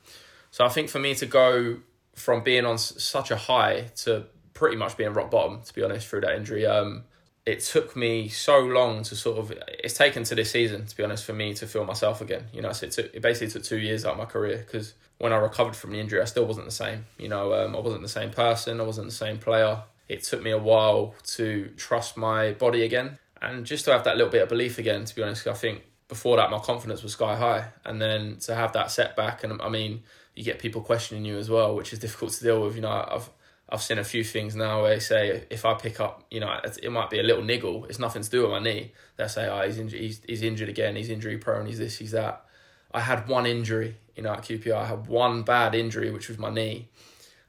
So 0.51 0.63
I 0.63 0.69
think 0.69 0.89
for 0.89 0.99
me 0.99 1.15
to 1.15 1.25
go 1.25 1.79
from 2.13 2.43
being 2.43 2.63
on 2.63 2.77
such 2.77 3.31
a 3.31 3.35
high 3.35 3.87
to 4.03 4.27
pretty 4.55 4.77
much 4.77 4.97
being 4.97 5.13
rock 5.13 5.29
bottom, 5.29 5.61
to 5.61 5.73
be 5.73 5.83
honest, 5.83 6.07
through 6.07 6.21
that 6.21 6.35
injury. 6.35 6.65
Um, 6.65 7.03
it 7.45 7.59
took 7.59 7.95
me 7.95 8.27
so 8.27 8.59
long 8.59 9.03
to 9.03 9.15
sort 9.15 9.37
of 9.37 9.53
it's 9.67 9.93
taken 9.93 10.23
to 10.23 10.33
this 10.33 10.49
season 10.49 10.85
to 10.87 10.97
be 10.97 11.03
honest 11.03 11.23
for 11.23 11.33
me 11.33 11.53
to 11.53 11.67
feel 11.67 11.85
myself 11.85 12.21
again. 12.21 12.45
You 12.51 12.61
know 12.61 12.71
so 12.71 12.87
it, 12.87 12.91
took, 12.91 13.13
it 13.13 13.21
basically 13.21 13.49
took 13.49 13.63
two 13.63 13.77
years 13.77 14.03
out 14.03 14.13
of 14.13 14.17
my 14.17 14.25
career 14.25 14.57
because 14.57 14.95
when 15.19 15.31
i 15.31 15.37
recovered 15.37 15.75
from 15.75 15.91
the 15.91 15.99
injury 15.99 16.21
i 16.21 16.25
still 16.25 16.45
wasn't 16.45 16.65
the 16.65 16.71
same. 16.71 17.05
You 17.19 17.29
know 17.29 17.53
um, 17.53 17.75
i 17.75 17.79
wasn't 17.79 18.01
the 18.01 18.09
same 18.09 18.31
person 18.31 18.81
i 18.81 18.83
wasn't 18.83 19.07
the 19.07 19.13
same 19.13 19.37
player. 19.37 19.83
It 20.09 20.23
took 20.23 20.41
me 20.41 20.51
a 20.51 20.57
while 20.57 21.13
to 21.35 21.69
trust 21.77 22.17
my 22.17 22.53
body 22.53 22.83
again 22.83 23.19
and 23.41 23.65
just 23.65 23.85
to 23.85 23.91
have 23.91 24.03
that 24.05 24.17
little 24.17 24.31
bit 24.31 24.41
of 24.41 24.49
belief 24.49 24.79
again 24.79 25.05
to 25.05 25.15
be 25.15 25.21
honest 25.21 25.45
i 25.45 25.53
think 25.53 25.83
before 26.07 26.37
that 26.37 26.49
my 26.49 26.59
confidence 26.59 27.03
was 27.03 27.13
sky 27.13 27.35
high. 27.35 27.65
And 27.83 28.01
then 28.01 28.37
to 28.41 28.55
have 28.55 28.73
that 28.73 28.89
setback 28.89 29.43
and 29.43 29.61
i 29.61 29.69
mean 29.69 30.01
you 30.33 30.43
get 30.43 30.57
people 30.57 30.81
questioning 30.81 31.25
you 31.25 31.37
as 31.37 31.47
well 31.47 31.75
which 31.75 31.93
is 31.93 31.99
difficult 31.99 32.31
to 32.33 32.43
deal 32.43 32.63
with. 32.63 32.75
You 32.75 32.81
know 32.81 33.07
i've 33.11 33.29
I've 33.67 33.81
seen 33.81 33.97
a 33.97 34.03
few 34.03 34.23
things 34.23 34.55
now 34.55 34.83
where 34.83 34.93
they 34.93 34.99
say 34.99 35.43
if 35.49 35.65
I 35.65 35.73
pick 35.73 35.99
up, 35.99 36.23
you 36.29 36.39
know, 36.39 36.59
it 36.83 36.91
might 36.91 37.09
be 37.09 37.19
a 37.19 37.23
little 37.23 37.43
niggle. 37.43 37.85
It's 37.85 37.97
nothing 37.97 38.21
to 38.21 38.29
do 38.29 38.43
with 38.43 38.51
my 38.51 38.59
knee. 38.59 38.91
They 39.17 39.27
say, 39.27 39.47
oh, 39.47 39.65
he's 39.65 39.79
injured, 39.79 39.99
he's, 39.99 40.21
he's 40.27 40.43
injured 40.43 40.69
again. 40.69 40.95
He's 40.95 41.09
injury 41.09 41.37
prone. 41.37 41.65
He's 41.65 41.79
this, 41.79 41.97
he's 41.97 42.11
that. 42.11 42.45
I 42.93 43.01
had 43.01 43.27
one 43.27 43.45
injury, 43.45 43.97
you 44.15 44.23
know, 44.23 44.33
at 44.33 44.43
QPR. 44.43 44.75
I 44.75 44.85
had 44.85 45.07
one 45.07 45.41
bad 45.41 45.73
injury, 45.73 46.11
which 46.11 46.29
was 46.29 46.37
my 46.37 46.51
knee. 46.51 46.89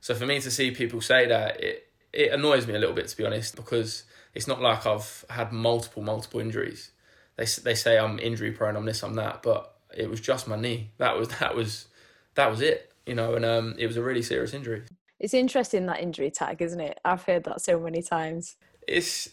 So 0.01 0.15
for 0.15 0.25
me 0.25 0.41
to 0.41 0.51
see 0.51 0.71
people 0.71 1.01
say 1.01 1.27
that, 1.27 1.63
it 1.63 1.83
it 2.13 2.33
annoys 2.33 2.67
me 2.67 2.75
a 2.75 2.79
little 2.79 2.95
bit 2.95 3.09
to 3.09 3.17
be 3.17 3.27
honest, 3.27 3.57
because 3.57 4.05
it's 4.35 4.47
not 4.47 4.61
like 4.61 4.87
I've 4.87 5.25
had 5.29 5.53
multiple 5.53 6.03
multiple 6.03 6.41
injuries. 6.41 6.91
They 7.37 7.45
they 7.63 7.75
say 7.75 7.99
I'm 7.99 8.19
injury 8.19 8.53
prone, 8.53 8.77
I'm 8.77 8.87
this, 8.87 9.03
I'm 9.03 9.15
that, 9.15 9.43
but 9.43 9.75
it 9.95 10.09
was 10.09 10.21
just 10.21 10.49
my 10.49 10.57
knee. 10.57 10.91
That 10.99 11.19
was 11.19 11.29
that 11.41 11.55
was 11.55 11.89
that 12.35 12.51
was 12.51 12.61
it, 12.61 12.93
you 13.05 13.15
know, 13.15 13.35
and 13.35 13.45
um, 13.45 13.75
it 13.79 13.87
was 13.87 13.97
a 13.97 14.03
really 14.03 14.23
serious 14.23 14.55
injury. 14.55 14.85
It's 15.19 15.35
interesting 15.35 15.87
that 15.87 16.01
injury 16.01 16.31
tag, 16.31 16.61
isn't 16.61 16.81
it? 16.81 17.01
I've 17.05 17.25
heard 17.25 17.45
that 17.45 17.61
so 17.61 17.79
many 17.81 18.03
times. 18.03 18.57
It's 18.87 19.29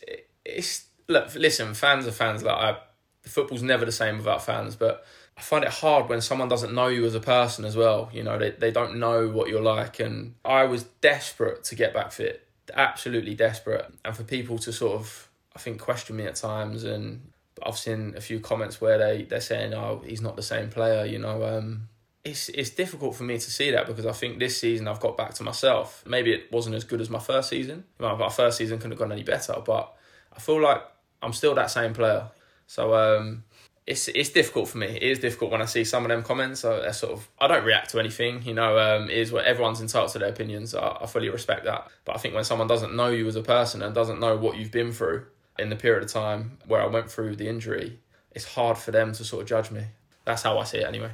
it's 0.45 0.85
look. 1.07 1.33
Listen, 1.35 1.73
fans 1.73 2.07
are 2.07 2.11
fans. 2.11 2.43
Like 2.43 2.55
I, 2.55 2.77
football's 3.23 3.63
never 3.63 3.85
the 3.85 3.91
same 3.91 4.17
without 4.17 4.45
fans. 4.45 4.75
But 4.75 5.05
I 5.37 5.41
find 5.41 5.63
it 5.63 5.71
hard 5.71 6.09
when 6.09 6.21
someone 6.21 6.47
doesn't 6.47 6.73
know 6.73 6.87
you 6.87 7.05
as 7.05 7.15
a 7.15 7.19
person 7.19 7.65
as 7.65 7.75
well. 7.75 8.09
You 8.13 8.23
know, 8.23 8.37
they 8.37 8.51
they 8.51 8.71
don't 8.71 8.97
know 8.97 9.27
what 9.27 9.49
you're 9.49 9.61
like. 9.61 9.99
And 9.99 10.35
I 10.45 10.63
was 10.63 10.83
desperate 11.01 11.63
to 11.65 11.75
get 11.75 11.93
back 11.93 12.11
fit, 12.11 12.47
absolutely 12.73 13.35
desperate. 13.35 13.91
And 14.05 14.15
for 14.15 14.23
people 14.23 14.57
to 14.59 14.71
sort 14.71 14.99
of, 14.99 15.29
I 15.55 15.59
think, 15.59 15.81
question 15.81 16.15
me 16.15 16.25
at 16.25 16.35
times 16.35 16.83
and 16.83 17.33
I've 17.65 17.77
seen 17.77 18.13
a 18.17 18.21
few 18.21 18.39
comments 18.39 18.81
where 18.81 18.97
they 18.97 19.23
they're 19.23 19.41
saying, 19.41 19.73
"Oh, 19.73 20.01
he's 20.05 20.21
not 20.21 20.35
the 20.35 20.41
same 20.41 20.69
player." 20.69 21.05
You 21.05 21.19
know, 21.19 21.43
um, 21.43 21.89
it's 22.25 22.47
it's 22.49 22.69
difficult 22.69 23.15
for 23.15 23.23
me 23.23 23.35
to 23.35 23.51
see 23.51 23.71
that 23.71 23.85
because 23.85 24.05
I 24.05 24.13
think 24.13 24.39
this 24.39 24.59
season 24.59 24.87
I've 24.87 24.99
got 24.99 25.17
back 25.17 25.33
to 25.35 25.43
myself. 25.43 26.03
Maybe 26.07 26.31
it 26.31 26.51
wasn't 26.51 26.75
as 26.75 26.83
good 26.83 27.01
as 27.01 27.09
my 27.09 27.19
first 27.19 27.49
season. 27.49 27.83
My 27.99 28.29
first 28.29 28.57
season 28.57 28.77
couldn't 28.77 28.91
have 28.91 28.99
gone 28.99 29.11
any 29.11 29.23
better, 29.23 29.55
but 29.65 29.93
I 30.35 30.39
feel 30.39 30.61
like 30.61 30.81
I'm 31.21 31.33
still 31.33 31.53
that 31.55 31.69
same 31.69 31.93
player. 31.93 32.27
So 32.65 32.95
um, 32.95 33.43
it's 33.85 34.07
it's 34.07 34.29
difficult 34.29 34.69
for 34.69 34.77
me. 34.77 34.87
It 34.87 35.03
is 35.03 35.19
difficult 35.19 35.51
when 35.51 35.61
I 35.61 35.65
see 35.65 35.83
some 35.83 36.05
of 36.05 36.09
them 36.09 36.23
comments. 36.23 36.61
So 36.61 36.85
I 36.87 36.91
sort 36.91 37.11
of 37.11 37.27
I 37.39 37.47
don't 37.47 37.65
react 37.65 37.89
to 37.91 37.99
anything. 37.99 38.41
You 38.43 38.53
know, 38.53 38.79
um, 38.79 39.09
is 39.09 39.33
what 39.33 39.43
everyone's 39.43 39.81
entitled 39.81 40.11
to 40.13 40.19
their 40.19 40.29
opinions. 40.29 40.73
I, 40.73 40.97
I 41.01 41.05
fully 41.07 41.29
respect 41.29 41.65
that. 41.65 41.89
But 42.05 42.15
I 42.15 42.19
think 42.19 42.35
when 42.35 42.45
someone 42.45 42.67
doesn't 42.67 42.95
know 42.95 43.09
you 43.09 43.27
as 43.27 43.35
a 43.35 43.43
person 43.43 43.81
and 43.81 43.93
doesn't 43.93 44.21
know 44.21 44.37
what 44.37 44.55
you've 44.55 44.71
been 44.71 44.93
through 44.93 45.25
in 45.59 45.69
the 45.69 45.75
period 45.75 46.03
of 46.03 46.11
time 46.11 46.57
where 46.67 46.81
I 46.81 46.87
went 46.87 47.11
through 47.11 47.35
the 47.35 47.49
injury, 47.49 47.99
it's 48.31 48.45
hard 48.45 48.77
for 48.77 48.91
them 48.91 49.11
to 49.11 49.25
sort 49.25 49.41
of 49.41 49.49
judge 49.49 49.71
me. 49.71 49.83
That's 50.23 50.43
how 50.43 50.57
I 50.57 50.63
see 50.63 50.77
it 50.77 50.87
anyway. 50.87 51.11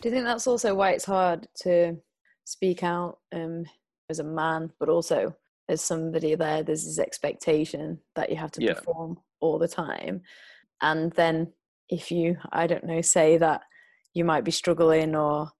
Do 0.00 0.08
you 0.08 0.14
think 0.14 0.24
that's 0.24 0.46
also 0.46 0.74
why 0.74 0.92
it's 0.92 1.04
hard 1.04 1.46
to 1.62 1.96
speak 2.44 2.82
out 2.82 3.18
um, 3.32 3.64
as 4.08 4.18
a 4.18 4.24
man, 4.24 4.72
but 4.78 4.88
also 4.88 5.36
as 5.68 5.82
somebody 5.82 6.34
there? 6.34 6.62
There's 6.62 6.84
this 6.84 6.98
expectation 6.98 7.98
that 8.16 8.30
you 8.30 8.36
have 8.36 8.52
to 8.52 8.62
yeah. 8.62 8.74
perform 8.74 9.18
all 9.40 9.58
the 9.58 9.68
time, 9.68 10.22
and 10.80 11.12
then 11.12 11.52
if 11.90 12.10
you, 12.10 12.38
I 12.52 12.66
don't 12.66 12.84
know, 12.84 13.02
say 13.02 13.36
that 13.38 13.62
you 14.14 14.24
might 14.24 14.44
be 14.44 14.50
struggling 14.50 15.14
or 15.14 15.50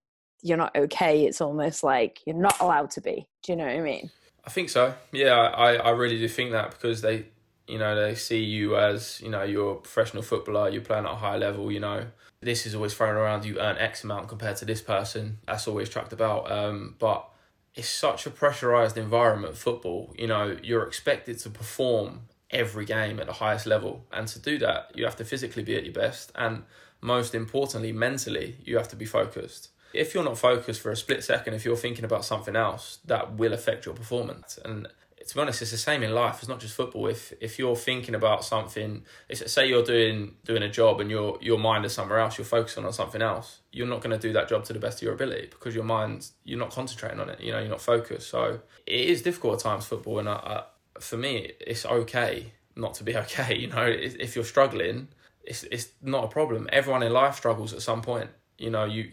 you're 0.42 0.56
not 0.56 0.74
okay, 0.74 1.26
it's 1.26 1.40
almost 1.40 1.84
like 1.84 2.20
you're 2.24 2.36
not 2.36 2.58
allowed 2.60 2.90
to 2.92 3.00
be. 3.00 3.26
Do 3.42 3.52
you 3.52 3.56
know 3.56 3.66
what 3.66 3.76
I 3.76 3.80
mean? 3.80 4.10
I 4.44 4.50
think 4.50 4.70
so. 4.70 4.94
Yeah, 5.12 5.34
I, 5.34 5.74
I 5.74 5.90
really 5.90 6.18
do 6.18 6.28
think 6.28 6.52
that 6.52 6.70
because 6.70 7.02
they, 7.02 7.26
you 7.66 7.78
know, 7.78 7.94
they 7.94 8.14
see 8.14 8.42
you 8.42 8.76
as, 8.76 9.20
you 9.20 9.28
know, 9.28 9.42
you're 9.42 9.72
a 9.72 9.76
professional 9.76 10.22
footballer, 10.22 10.70
you're 10.70 10.82
playing 10.82 11.04
at 11.04 11.12
a 11.12 11.16
high 11.16 11.36
level, 11.36 11.70
you 11.70 11.80
know, 11.80 12.06
this 12.42 12.66
is 12.66 12.74
always 12.74 12.94
thrown 12.94 13.16
around. 13.16 13.44
You 13.44 13.58
earn 13.58 13.76
X 13.78 14.04
amount 14.04 14.28
compared 14.28 14.56
to 14.56 14.64
this 14.64 14.80
person. 14.80 15.38
That's 15.46 15.68
always 15.68 15.88
tracked 15.88 16.12
about. 16.12 16.50
Um, 16.50 16.96
but 16.98 17.28
it's 17.74 17.88
such 17.88 18.26
a 18.26 18.30
pressurized 18.30 18.96
environment. 18.96 19.56
Football, 19.56 20.14
you 20.18 20.26
know, 20.26 20.56
you're 20.62 20.86
expected 20.86 21.38
to 21.40 21.50
perform 21.50 22.22
every 22.50 22.84
game 22.84 23.20
at 23.20 23.26
the 23.26 23.34
highest 23.34 23.66
level, 23.66 24.06
and 24.12 24.26
to 24.28 24.38
do 24.38 24.58
that, 24.58 24.90
you 24.94 25.04
have 25.04 25.16
to 25.16 25.24
physically 25.24 25.62
be 25.62 25.76
at 25.76 25.84
your 25.84 25.94
best, 25.94 26.32
and 26.34 26.64
most 27.00 27.34
importantly, 27.34 27.92
mentally, 27.92 28.56
you 28.64 28.76
have 28.76 28.88
to 28.88 28.96
be 28.96 29.04
focused. 29.04 29.68
If 29.92 30.14
you're 30.14 30.24
not 30.24 30.38
focused 30.38 30.80
for 30.80 30.90
a 30.90 30.96
split 30.96 31.24
second, 31.24 31.54
if 31.54 31.64
you're 31.64 31.76
thinking 31.76 32.04
about 32.04 32.24
something 32.24 32.56
else, 32.56 32.98
that 33.04 33.34
will 33.34 33.52
affect 33.52 33.86
your 33.86 33.94
performance. 33.94 34.58
And 34.64 34.88
to 35.26 35.34
be 35.34 35.40
honest, 35.40 35.60
it's 35.60 35.70
the 35.70 35.76
same 35.76 36.02
in 36.02 36.14
life. 36.14 36.38
It's 36.38 36.48
not 36.48 36.60
just 36.60 36.74
football. 36.74 37.06
If 37.06 37.32
if 37.40 37.58
you're 37.58 37.76
thinking 37.76 38.14
about 38.14 38.44
something, 38.44 39.04
say 39.32 39.68
you're 39.68 39.84
doing 39.84 40.36
doing 40.44 40.62
a 40.62 40.68
job 40.68 41.00
and 41.00 41.10
your 41.10 41.38
your 41.40 41.58
mind 41.58 41.84
is 41.84 41.92
somewhere 41.92 42.18
else, 42.18 42.38
you're 42.38 42.44
focusing 42.44 42.84
on 42.84 42.92
something 42.92 43.20
else. 43.20 43.60
You're 43.70 43.86
not 43.86 44.00
going 44.00 44.18
to 44.18 44.18
do 44.18 44.32
that 44.32 44.48
job 44.48 44.64
to 44.64 44.72
the 44.72 44.78
best 44.78 44.98
of 44.98 45.02
your 45.02 45.14
ability 45.14 45.48
because 45.50 45.74
your 45.74 45.84
mind's 45.84 46.32
you're 46.44 46.58
not 46.58 46.70
concentrating 46.70 47.20
on 47.20 47.28
it. 47.28 47.40
You 47.40 47.52
know, 47.52 47.58
you're 47.58 47.68
not 47.68 47.82
focused. 47.82 48.30
So 48.30 48.60
it 48.86 49.00
is 49.00 49.22
difficult 49.22 49.54
at 49.54 49.60
times 49.60 49.84
football, 49.84 50.18
and 50.20 50.28
I, 50.28 50.32
I, 50.32 50.62
for 51.00 51.16
me, 51.16 51.52
it's 51.60 51.84
okay 51.84 52.52
not 52.74 52.94
to 52.94 53.04
be 53.04 53.16
okay. 53.24 53.56
You 53.56 53.68
know, 53.68 53.84
if 53.86 54.34
you're 54.34 54.44
struggling, 54.44 55.08
it's 55.44 55.64
it's 55.64 55.88
not 56.00 56.24
a 56.24 56.28
problem. 56.28 56.68
Everyone 56.72 57.02
in 57.02 57.12
life 57.12 57.36
struggles 57.36 57.74
at 57.74 57.82
some 57.82 58.00
point. 58.00 58.30
You 58.58 58.70
know, 58.70 58.84
you 58.84 59.12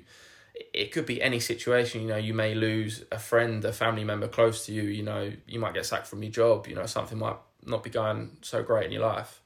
it 0.73 0.91
could 0.91 1.05
be 1.05 1.21
any 1.21 1.39
situation. 1.39 2.01
You 2.01 2.07
know, 2.07 2.17
you 2.17 2.33
may 2.33 2.53
lose 2.53 3.03
a 3.11 3.19
friend, 3.19 3.63
a 3.65 3.73
family 3.73 4.03
member 4.03 4.27
close 4.27 4.65
to 4.65 4.73
you. 4.73 4.83
You 4.83 5.03
know, 5.03 5.31
you 5.47 5.59
might 5.59 5.73
get 5.73 5.85
sacked 5.85 6.07
from 6.07 6.23
your 6.23 6.31
job. 6.31 6.67
You 6.67 6.75
know, 6.75 6.85
something 6.85 7.17
might 7.17 7.37
not 7.65 7.83
be 7.83 7.89
going 7.89 8.37
so 8.41 8.63
great 8.63 8.85
in 8.85 8.91
your 8.91 9.01
life, 9.01 9.41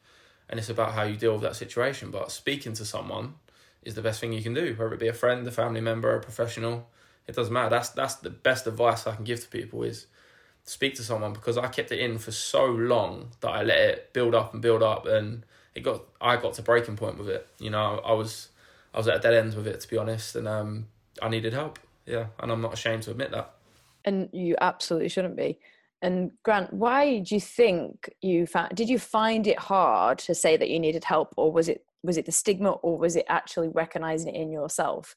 and 0.49 0.59
it's 0.59 0.69
about 0.69 0.93
how 0.93 1.03
you 1.03 1.17
deal 1.17 1.33
with 1.33 1.41
that 1.41 1.55
situation. 1.55 2.11
But 2.11 2.31
speaking 2.31 2.73
to 2.73 2.85
someone 2.85 3.35
is 3.83 3.95
the 3.95 4.01
best 4.01 4.19
thing 4.19 4.33
you 4.33 4.43
can 4.43 4.53
do, 4.53 4.75
whether 4.77 4.93
it 4.93 4.99
be 4.99 5.07
a 5.07 5.13
friend, 5.13 5.47
a 5.47 5.51
family 5.51 5.81
member, 5.81 6.15
a 6.15 6.21
professional. 6.21 6.87
It 7.27 7.35
doesn't 7.35 7.53
matter. 7.53 7.69
That's 7.69 7.89
that's 7.89 8.15
the 8.15 8.29
best 8.29 8.67
advice 8.67 9.07
I 9.07 9.15
can 9.15 9.23
give 9.23 9.41
to 9.41 9.47
people 9.47 9.83
is 9.83 10.07
speak 10.63 10.95
to 10.95 11.03
someone 11.03 11.33
because 11.33 11.57
I 11.57 11.67
kept 11.67 11.91
it 11.91 11.99
in 11.99 12.17
for 12.17 12.31
so 12.31 12.65
long 12.65 13.31
that 13.41 13.49
I 13.49 13.63
let 13.63 13.77
it 13.77 14.13
build 14.13 14.35
up 14.35 14.53
and 14.53 14.61
build 14.61 14.83
up 14.83 15.05
and 15.05 15.43
it 15.73 15.81
got 15.81 16.03
I 16.19 16.37
got 16.37 16.53
to 16.55 16.61
breaking 16.61 16.97
point 16.97 17.17
with 17.17 17.29
it. 17.29 17.47
You 17.59 17.69
know, 17.69 18.01
I 18.05 18.13
was 18.13 18.49
I 18.93 18.97
was 18.97 19.07
at 19.07 19.17
a 19.17 19.19
dead 19.19 19.33
end 19.33 19.55
with 19.55 19.67
it 19.67 19.79
to 19.81 19.87
be 19.87 19.97
honest, 19.97 20.35
and 20.35 20.47
um, 20.47 20.87
I 21.21 21.29
needed 21.29 21.53
help. 21.53 21.79
Yeah, 22.05 22.27
and 22.39 22.51
I'm 22.51 22.61
not 22.61 22.73
ashamed 22.73 23.03
to 23.03 23.11
admit 23.11 23.31
that. 23.31 23.53
And 24.03 24.29
you 24.33 24.55
absolutely 24.59 25.09
shouldn't 25.09 25.35
be. 25.35 25.59
And 26.01 26.31
Grant, 26.43 26.73
why 26.73 27.19
do 27.19 27.35
you 27.35 27.41
think 27.41 28.09
you 28.21 28.47
found? 28.47 28.75
Did 28.75 28.89
you 28.89 28.97
find 28.97 29.45
it 29.45 29.59
hard 29.59 30.17
to 30.19 30.33
say 30.33 30.57
that 30.57 30.69
you 30.69 30.79
needed 30.79 31.03
help, 31.03 31.33
or 31.37 31.51
was 31.51 31.69
it 31.69 31.85
was 32.03 32.17
it 32.17 32.25
the 32.25 32.31
stigma, 32.31 32.71
or 32.71 32.97
was 32.97 33.15
it 33.15 33.25
actually 33.29 33.67
recognizing 33.67 34.33
it 34.33 34.39
in 34.39 34.51
yourself? 34.51 35.15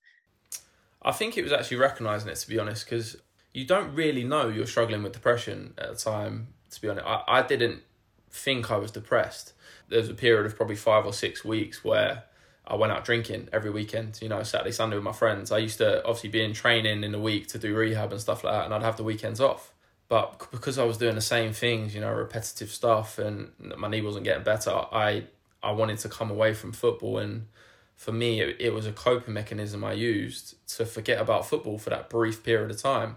I 1.03 1.13
think 1.13 1.39
it 1.39 1.43
was 1.43 1.53
actually 1.53 1.79
recognizing 1.79 2.31
it, 2.31 2.37
to 2.37 2.49
be 2.49 2.59
honest, 2.59 2.85
because 2.85 3.17
you 3.53 3.65
don't 3.65 3.95
really 3.95 4.25
know 4.25 4.49
you're 4.49 4.67
struggling 4.67 5.03
with 5.03 5.13
depression 5.13 5.75
at 5.79 5.91
the 5.91 5.97
time. 5.97 6.49
To 6.71 6.81
be 6.81 6.89
honest, 6.89 7.07
I, 7.07 7.23
I 7.27 7.43
didn't 7.43 7.83
think 8.31 8.71
I 8.71 8.77
was 8.77 8.91
depressed. 8.91 9.55
There 9.89 10.01
was 10.01 10.11
a 10.11 10.15
period 10.15 10.45
of 10.45 10.57
probably 10.57 10.77
five 10.77 11.07
or 11.07 11.13
six 11.13 11.45
weeks 11.45 11.85
where 11.85 12.25
I 12.67 12.77
went 12.77 12.93
out 12.93 13.05
drinking 13.05 13.49
every 13.53 13.71
weekend, 13.71 14.19
you 14.23 14.29
know, 14.29 14.43
Saturday, 14.43 14.73
Sunday 14.73 14.97
with 14.97 15.05
my 15.05 15.13
friends. 15.13 15.53
I 15.53 15.59
used 15.59 15.79
to 15.79 16.03
obviously 16.05 16.31
be 16.31 16.43
in 16.43 16.55
training 16.55 17.05
in 17.05 17.13
the 17.13 17.19
week 17.19 17.49
to 17.49 17.59
do 17.59 17.75
rehab 17.75 18.13
and 18.13 18.21
stuff 18.21 18.43
like 18.43 18.55
that, 18.55 18.65
and 18.65 18.75
I'd 18.75 18.83
have 18.83 18.97
the 18.97 19.05
weekends 19.05 19.41
off. 19.41 19.73
But 20.09 20.51
because 20.51 20.79
I 20.79 20.85
was 20.85 20.97
doing 20.97 21.15
the 21.15 21.21
same 21.21 21.53
things, 21.53 21.95
you 21.95 22.01
know, 22.01 22.13
repetitive 22.13 22.71
stuff, 22.71 23.19
and 23.19 23.53
my 23.77 23.89
knee 23.89 24.01
wasn't 24.01 24.25
getting 24.25 24.45
better, 24.45 24.71
I 24.71 25.25
I 25.63 25.73
wanted 25.73 25.99
to 25.99 26.09
come 26.09 26.31
away 26.31 26.55
from 26.55 26.73
football. 26.73 27.19
And 27.19 27.49
for 27.97 28.13
me, 28.13 28.41
it, 28.41 28.57
it 28.61 28.73
was 28.73 28.87
a 28.87 28.93
coping 28.93 29.35
mechanism 29.35 29.85
I 29.85 29.93
used 29.93 30.55
to 30.77 30.87
forget 30.87 31.21
about 31.21 31.47
football 31.47 31.79
for 31.79 31.91
that 31.91 32.09
brief 32.11 32.43
period 32.45 32.71
of 32.71 32.81
time. 32.81 33.17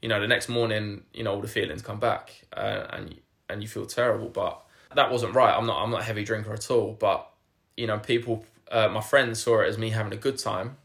You 0.00 0.08
know, 0.08 0.20
the 0.20 0.28
next 0.28 0.48
morning, 0.48 1.02
you 1.12 1.24
know, 1.24 1.34
all 1.34 1.40
the 1.40 1.48
feelings 1.48 1.82
come 1.82 1.98
back, 1.98 2.46
uh, 2.56 2.86
and 2.90 3.20
and 3.50 3.62
you 3.62 3.68
feel 3.68 3.86
terrible. 3.86 4.28
But 4.28 4.62
that 4.94 5.10
wasn't 5.10 5.34
right. 5.34 5.54
I'm 5.54 5.66
not 5.66 5.82
I'm 5.82 5.90
not 5.90 6.00
a 6.00 6.04
heavy 6.04 6.24
drinker 6.24 6.52
at 6.52 6.70
all. 6.70 6.96
But 6.98 7.28
you 7.76 7.86
know, 7.86 7.98
people 7.98 8.44
uh, 8.70 8.88
my 8.88 9.00
friends 9.00 9.42
saw 9.42 9.60
it 9.60 9.68
as 9.68 9.78
me 9.78 9.90
having 9.90 10.12
a 10.12 10.16
good 10.16 10.38
time 10.38 10.76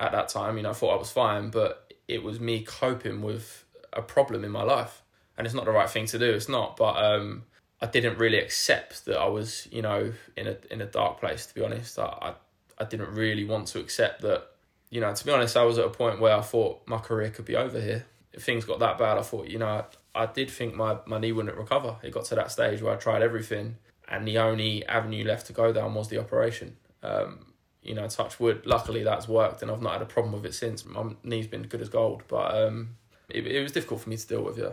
at 0.00 0.12
that 0.12 0.28
time. 0.28 0.56
You 0.56 0.62
know, 0.62 0.70
I 0.70 0.74
thought 0.74 0.94
I 0.94 0.98
was 0.98 1.10
fine, 1.10 1.50
but 1.50 1.92
it 2.06 2.22
was 2.22 2.40
me 2.40 2.62
coping 2.62 3.22
with 3.22 3.64
a 3.92 4.02
problem 4.02 4.44
in 4.44 4.50
my 4.50 4.62
life, 4.62 5.02
and 5.36 5.46
it's 5.46 5.54
not 5.54 5.64
the 5.64 5.72
right 5.72 5.88
thing 5.88 6.06
to 6.06 6.18
do. 6.18 6.32
It's 6.32 6.48
not, 6.48 6.76
but 6.76 6.96
um, 7.02 7.44
I 7.80 7.86
didn't 7.86 8.18
really 8.18 8.38
accept 8.38 9.04
that 9.06 9.18
I 9.18 9.26
was, 9.26 9.68
you 9.70 9.82
know, 9.82 10.12
in 10.36 10.46
a 10.46 10.56
in 10.70 10.80
a 10.80 10.86
dark 10.86 11.20
place. 11.20 11.46
To 11.46 11.54
be 11.54 11.62
honest, 11.62 11.98
I, 11.98 12.04
I 12.04 12.34
I 12.78 12.84
didn't 12.84 13.10
really 13.10 13.44
want 13.44 13.68
to 13.68 13.80
accept 13.80 14.22
that. 14.22 14.48
You 14.90 15.02
know, 15.02 15.14
to 15.14 15.24
be 15.24 15.32
honest, 15.32 15.56
I 15.56 15.64
was 15.64 15.78
at 15.78 15.84
a 15.84 15.90
point 15.90 16.18
where 16.18 16.34
I 16.34 16.40
thought 16.40 16.80
my 16.86 16.96
career 16.98 17.28
could 17.30 17.44
be 17.44 17.56
over 17.56 17.78
here. 17.78 18.06
If 18.32 18.44
things 18.44 18.64
got 18.64 18.78
that 18.78 18.96
bad, 18.96 19.18
I 19.18 19.22
thought, 19.22 19.48
you 19.48 19.58
know, 19.58 19.66
I, 19.66 19.84
I 20.22 20.26
did 20.26 20.50
think 20.50 20.74
my, 20.74 20.96
my 21.04 21.18
knee 21.18 21.32
wouldn't 21.32 21.56
recover. 21.56 21.96
It 22.02 22.12
got 22.12 22.24
to 22.26 22.34
that 22.36 22.50
stage 22.50 22.80
where 22.80 22.94
I 22.94 22.96
tried 22.96 23.20
everything, 23.20 23.76
and 24.08 24.26
the 24.26 24.38
only 24.38 24.86
avenue 24.86 25.24
left 25.24 25.46
to 25.48 25.52
go 25.52 25.74
down 25.74 25.94
was 25.94 26.08
the 26.08 26.18
operation. 26.18 26.76
Um, 27.02 27.52
you 27.82 27.94
know, 27.94 28.06
touch 28.08 28.38
wood. 28.38 28.62
Luckily, 28.66 29.02
that's 29.02 29.28
worked, 29.28 29.62
and 29.62 29.70
I've 29.70 29.82
not 29.82 29.94
had 29.94 30.02
a 30.02 30.06
problem 30.06 30.32
with 30.32 30.44
it 30.44 30.54
since. 30.54 30.84
My 30.84 31.04
knee's 31.22 31.46
been 31.46 31.62
good 31.62 31.80
as 31.80 31.88
gold, 31.88 32.22
but 32.28 32.54
um, 32.54 32.96
it, 33.28 33.46
it 33.46 33.62
was 33.62 33.72
difficult 33.72 34.00
for 34.00 34.10
me 34.10 34.16
to 34.16 34.26
deal 34.26 34.42
with. 34.42 34.58
Yeah. 34.58 34.72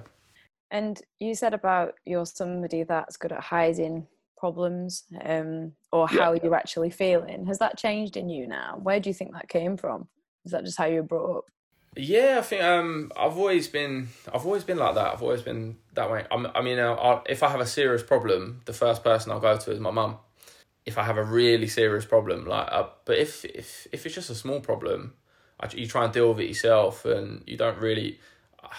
And 0.71 1.01
you 1.19 1.35
said 1.35 1.53
about 1.53 1.93
you're 2.05 2.25
somebody 2.25 2.83
that's 2.83 3.17
good 3.17 3.31
at 3.31 3.39
hiding 3.39 4.07
problems, 4.37 5.03
um, 5.23 5.73
or 5.91 6.07
how 6.07 6.33
yeah. 6.33 6.39
you're 6.43 6.55
actually 6.55 6.89
feeling. 6.89 7.45
Has 7.45 7.59
that 7.59 7.77
changed 7.77 8.17
in 8.17 8.29
you 8.29 8.47
now? 8.47 8.79
Where 8.81 8.99
do 8.99 9.09
you 9.09 9.13
think 9.13 9.33
that 9.33 9.49
came 9.49 9.77
from? 9.77 10.07
Is 10.43 10.51
that 10.51 10.65
just 10.65 10.77
how 10.77 10.85
you 10.85 10.97
were 10.97 11.03
brought 11.03 11.37
up? 11.37 11.45
Yeah, 11.97 12.35
I 12.39 12.41
think 12.41 12.61
um, 12.61 13.11
I've 13.15 13.37
always 13.37 13.69
been 13.69 14.09
I've 14.33 14.45
always 14.45 14.65
been 14.65 14.77
like 14.77 14.95
that. 14.95 15.13
I've 15.13 15.21
always 15.21 15.41
been 15.41 15.77
that 15.93 16.11
way. 16.11 16.25
I'm, 16.29 16.47
i 16.53 16.61
mean, 16.61 16.77
I'll, 16.77 17.23
if 17.29 17.41
I 17.41 17.49
have 17.49 17.61
a 17.61 17.65
serious 17.65 18.03
problem, 18.03 18.61
the 18.65 18.73
first 18.73 19.03
person 19.03 19.31
I'll 19.31 19.39
go 19.39 19.57
to 19.57 19.71
is 19.71 19.79
my 19.79 19.91
mum 19.91 20.17
if 20.85 20.97
I 20.97 21.03
have 21.03 21.17
a 21.17 21.23
really 21.23 21.67
serious 21.67 22.05
problem, 22.05 22.45
like, 22.45 22.67
uh, 22.71 22.87
but 23.05 23.17
if 23.17 23.43
if 23.45 23.87
if 23.91 24.05
it's 24.05 24.15
just 24.15 24.29
a 24.29 24.35
small 24.35 24.59
problem, 24.59 25.13
I, 25.59 25.69
you 25.73 25.87
try 25.87 26.03
and 26.03 26.13
deal 26.13 26.29
with 26.29 26.39
it 26.39 26.47
yourself, 26.47 27.05
and 27.05 27.43
you 27.47 27.57
don't 27.57 27.77
really. 27.79 28.19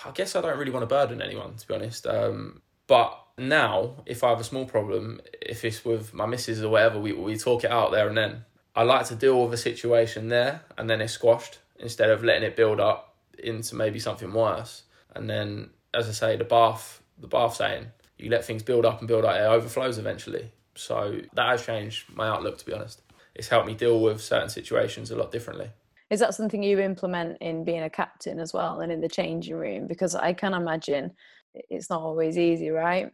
I 0.04 0.10
guess 0.10 0.34
I 0.34 0.40
don't 0.40 0.58
really 0.58 0.72
want 0.72 0.82
to 0.82 0.86
burden 0.86 1.22
anyone, 1.22 1.54
to 1.56 1.66
be 1.66 1.74
honest. 1.74 2.06
Um, 2.06 2.60
but 2.88 3.16
now, 3.38 4.02
if 4.04 4.24
I 4.24 4.30
have 4.30 4.40
a 4.40 4.44
small 4.44 4.64
problem, 4.64 5.20
if 5.40 5.64
it's 5.64 5.84
with 5.84 6.12
my 6.12 6.26
missus 6.26 6.62
or 6.62 6.70
whatever, 6.70 6.98
we 6.98 7.12
we 7.12 7.36
talk 7.36 7.64
it 7.64 7.70
out 7.70 7.92
there 7.92 8.08
and 8.08 8.16
then. 8.16 8.44
I 8.74 8.82
like 8.82 9.06
to 9.06 9.14
deal 9.14 9.42
with 9.42 9.54
a 9.54 9.56
situation 9.56 10.28
there, 10.28 10.60
and 10.76 10.88
then 10.90 11.00
it's 11.00 11.14
squashed 11.14 11.60
instead 11.78 12.10
of 12.10 12.22
letting 12.22 12.42
it 12.42 12.56
build 12.56 12.78
up 12.78 13.16
into 13.38 13.74
maybe 13.74 13.98
something 13.98 14.30
worse. 14.30 14.82
And 15.14 15.30
then, 15.30 15.70
as 15.94 16.08
I 16.10 16.12
say, 16.12 16.36
the 16.36 16.44
bath, 16.44 17.00
the 17.18 17.26
bath 17.26 17.56
saying, 17.56 17.86
you 18.18 18.30
let 18.30 18.44
things 18.44 18.62
build 18.62 18.84
up 18.84 18.98
and 18.98 19.08
build 19.08 19.24
up, 19.24 19.36
it 19.36 19.40
overflows 19.40 19.96
eventually. 19.96 20.52
So 20.76 21.20
that 21.34 21.48
has 21.48 21.66
changed 21.66 22.14
my 22.14 22.28
outlook, 22.28 22.58
to 22.58 22.66
be 22.66 22.72
honest. 22.72 23.02
It's 23.34 23.48
helped 23.48 23.66
me 23.66 23.74
deal 23.74 24.00
with 24.00 24.20
certain 24.20 24.48
situations 24.48 25.10
a 25.10 25.16
lot 25.16 25.30
differently. 25.32 25.70
Is 26.08 26.20
that 26.20 26.34
something 26.34 26.62
you 26.62 26.78
implement 26.78 27.38
in 27.40 27.64
being 27.64 27.82
a 27.82 27.90
captain 27.90 28.38
as 28.38 28.52
well 28.52 28.80
and 28.80 28.92
in 28.92 29.00
the 29.00 29.08
changing 29.08 29.56
room? 29.56 29.86
Because 29.86 30.14
I 30.14 30.32
can 30.32 30.54
imagine 30.54 31.12
it's 31.52 31.90
not 31.90 32.00
always 32.00 32.38
easy, 32.38 32.70
right? 32.70 33.12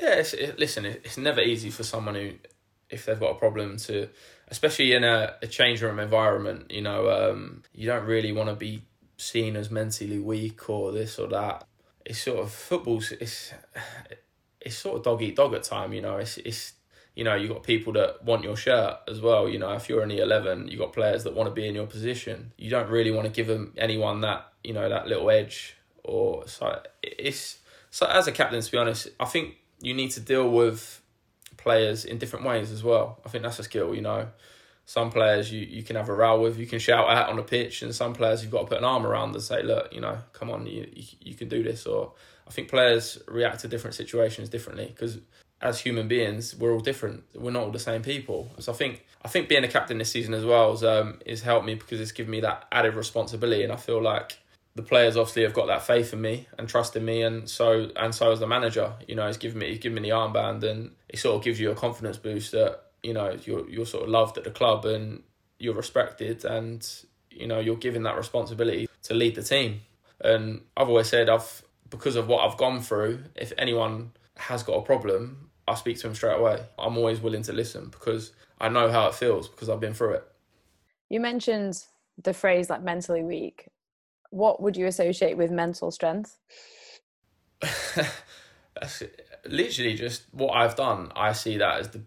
Yeah, 0.00 0.16
it's, 0.16 0.34
it, 0.34 0.58
listen, 0.58 0.84
it's 0.84 1.16
never 1.16 1.40
easy 1.40 1.70
for 1.70 1.82
someone 1.82 2.14
who, 2.14 2.32
if 2.90 3.06
they've 3.06 3.18
got 3.18 3.30
a 3.30 3.38
problem 3.38 3.76
to, 3.78 4.08
especially 4.48 4.92
in 4.92 5.02
a, 5.02 5.34
a 5.42 5.46
change 5.46 5.82
room 5.82 5.98
environment, 5.98 6.70
you 6.70 6.82
know, 6.82 7.10
um, 7.10 7.62
you 7.72 7.86
don't 7.86 8.04
really 8.04 8.32
want 8.32 8.50
to 8.50 8.54
be 8.54 8.82
seen 9.16 9.56
as 9.56 9.70
mentally 9.70 10.18
weak 10.18 10.68
or 10.68 10.92
this 10.92 11.18
or 11.18 11.28
that. 11.28 11.66
It's 12.04 12.20
sort 12.20 12.40
of 12.40 12.52
football's, 12.52 13.12
it's, 13.12 13.52
it's 14.60 14.76
sort 14.76 14.98
of 14.98 15.04
dog 15.04 15.22
eat 15.22 15.36
dog 15.36 15.54
at 15.54 15.62
time, 15.62 15.92
you 15.92 16.02
know, 16.02 16.18
it's, 16.18 16.38
it's, 16.38 16.74
you 17.20 17.24
know, 17.24 17.34
you've 17.34 17.50
got 17.50 17.62
people 17.62 17.92
that 17.92 18.24
want 18.24 18.42
your 18.42 18.56
shirt 18.56 18.96
as 19.06 19.20
well. 19.20 19.46
You 19.46 19.58
know, 19.58 19.72
if 19.72 19.90
you're 19.90 20.02
in 20.02 20.08
the 20.08 20.20
11, 20.20 20.68
you've 20.68 20.80
got 20.80 20.94
players 20.94 21.24
that 21.24 21.34
want 21.34 21.50
to 21.50 21.54
be 21.54 21.68
in 21.68 21.74
your 21.74 21.86
position. 21.86 22.54
You 22.56 22.70
don't 22.70 22.88
really 22.88 23.10
want 23.10 23.26
to 23.26 23.30
give 23.30 23.46
them 23.46 23.74
anyone 23.76 24.22
that, 24.22 24.50
you 24.64 24.72
know, 24.72 24.88
that 24.88 25.06
little 25.06 25.30
edge 25.30 25.76
or 26.02 26.48
so 26.48 26.80
it's, 27.02 27.58
so 27.90 28.06
as 28.06 28.26
a 28.26 28.32
captain, 28.32 28.62
to 28.62 28.72
be 28.72 28.78
honest, 28.78 29.08
I 29.20 29.26
think 29.26 29.56
you 29.82 29.92
need 29.92 30.12
to 30.12 30.20
deal 30.20 30.50
with 30.50 31.02
players 31.58 32.06
in 32.06 32.16
different 32.16 32.46
ways 32.46 32.72
as 32.72 32.82
well. 32.82 33.20
I 33.26 33.28
think 33.28 33.44
that's 33.44 33.58
a 33.58 33.64
skill, 33.64 33.94
you 33.94 34.00
know. 34.00 34.28
Some 34.86 35.10
players 35.10 35.52
you, 35.52 35.60
you 35.60 35.82
can 35.82 35.96
have 35.96 36.08
a 36.08 36.14
row 36.14 36.40
with, 36.40 36.58
you 36.58 36.66
can 36.66 36.78
shout 36.78 37.10
at 37.10 37.28
on 37.28 37.36
the 37.36 37.42
pitch, 37.42 37.82
and 37.82 37.94
some 37.94 38.14
players 38.14 38.42
you've 38.42 38.50
got 38.50 38.60
to 38.60 38.66
put 38.66 38.78
an 38.78 38.84
arm 38.84 39.06
around 39.06 39.34
and 39.34 39.42
say, 39.42 39.62
look, 39.62 39.92
you 39.92 40.00
know, 40.00 40.16
come 40.32 40.48
on, 40.48 40.66
you, 40.66 40.88
you, 40.90 41.04
you 41.20 41.34
can 41.34 41.50
do 41.50 41.62
this. 41.62 41.84
Or 41.84 42.14
I 42.48 42.50
think 42.50 42.70
players 42.70 43.18
react 43.28 43.60
to 43.60 43.68
different 43.68 43.94
situations 43.94 44.48
differently 44.48 44.86
because 44.86 45.18
as 45.62 45.80
human 45.80 46.08
beings, 46.08 46.56
we're 46.56 46.72
all 46.72 46.80
different. 46.80 47.24
We're 47.34 47.50
not 47.50 47.64
all 47.64 47.70
the 47.70 47.78
same 47.78 48.02
people. 48.02 48.50
So 48.58 48.72
I 48.72 48.74
think 48.74 49.04
I 49.22 49.28
think 49.28 49.48
being 49.48 49.64
a 49.64 49.68
captain 49.68 49.98
this 49.98 50.10
season 50.10 50.34
as 50.34 50.44
well 50.44 50.82
um, 50.86 51.20
has 51.26 51.42
helped 51.42 51.66
me 51.66 51.74
because 51.74 52.00
it's 52.00 52.12
given 52.12 52.30
me 52.30 52.40
that 52.40 52.66
added 52.72 52.94
responsibility, 52.94 53.62
and 53.62 53.72
I 53.72 53.76
feel 53.76 54.02
like 54.02 54.38
the 54.74 54.82
players 54.82 55.16
obviously 55.16 55.42
have 55.42 55.52
got 55.52 55.66
that 55.66 55.82
faith 55.82 56.12
in 56.12 56.20
me 56.20 56.46
and 56.56 56.68
trust 56.68 56.96
in 56.96 57.04
me, 57.04 57.22
and 57.22 57.48
so 57.48 57.90
and 57.96 58.14
so 58.14 58.32
as 58.32 58.40
the 58.40 58.46
manager, 58.46 58.94
you 59.06 59.14
know, 59.14 59.26
he's 59.26 59.36
given 59.36 59.58
me 59.58 59.68
he's 59.68 59.78
given 59.78 60.00
me 60.02 60.08
the 60.08 60.14
armband, 60.14 60.62
and 60.62 60.92
it 61.08 61.18
sort 61.18 61.36
of 61.36 61.44
gives 61.44 61.60
you 61.60 61.70
a 61.70 61.74
confidence 61.74 62.16
boost 62.16 62.52
that 62.52 62.80
you 63.02 63.12
know 63.12 63.36
you're 63.44 63.68
you're 63.68 63.86
sort 63.86 64.04
of 64.04 64.08
loved 64.08 64.38
at 64.38 64.44
the 64.44 64.50
club 64.50 64.86
and 64.86 65.22
you're 65.58 65.74
respected, 65.74 66.44
and 66.44 66.88
you 67.30 67.46
know 67.46 67.60
you're 67.60 67.76
given 67.76 68.04
that 68.04 68.16
responsibility 68.16 68.88
to 69.02 69.14
lead 69.14 69.34
the 69.34 69.42
team. 69.42 69.82
And 70.22 70.62
I've 70.76 70.88
always 70.88 71.08
said 71.08 71.28
I've 71.28 71.62
because 71.90 72.16
of 72.16 72.28
what 72.28 72.48
I've 72.48 72.56
gone 72.56 72.80
through, 72.80 73.24
if 73.34 73.52
anyone 73.58 74.12
has 74.36 74.62
got 74.62 74.74
a 74.74 74.82
problem, 74.82 75.49
I 75.70 75.74
speak 75.74 75.98
to 76.00 76.08
him 76.08 76.14
straight 76.14 76.38
away. 76.38 76.64
I'm 76.78 76.96
always 76.98 77.20
willing 77.20 77.42
to 77.42 77.52
listen 77.52 77.88
because 77.88 78.32
I 78.60 78.68
know 78.68 78.90
how 78.90 79.06
it 79.06 79.14
feels 79.14 79.48
because 79.48 79.68
I've 79.68 79.80
been 79.80 79.94
through 79.94 80.14
it. 80.14 80.24
You 81.08 81.20
mentioned 81.20 81.84
the 82.22 82.34
phrase 82.34 82.68
like 82.68 82.82
mentally 82.82 83.22
weak. 83.22 83.68
What 84.30 84.62
would 84.62 84.76
you 84.76 84.86
associate 84.86 85.36
with 85.36 85.50
mental 85.50 85.90
strength? 85.90 86.38
Literally 89.46 89.94
just 89.94 90.24
what 90.32 90.52
I've 90.52 90.76
done. 90.76 91.12
I 91.14 91.32
see 91.32 91.56
that 91.58 91.80
as 91.80 91.88
the 91.90 92.02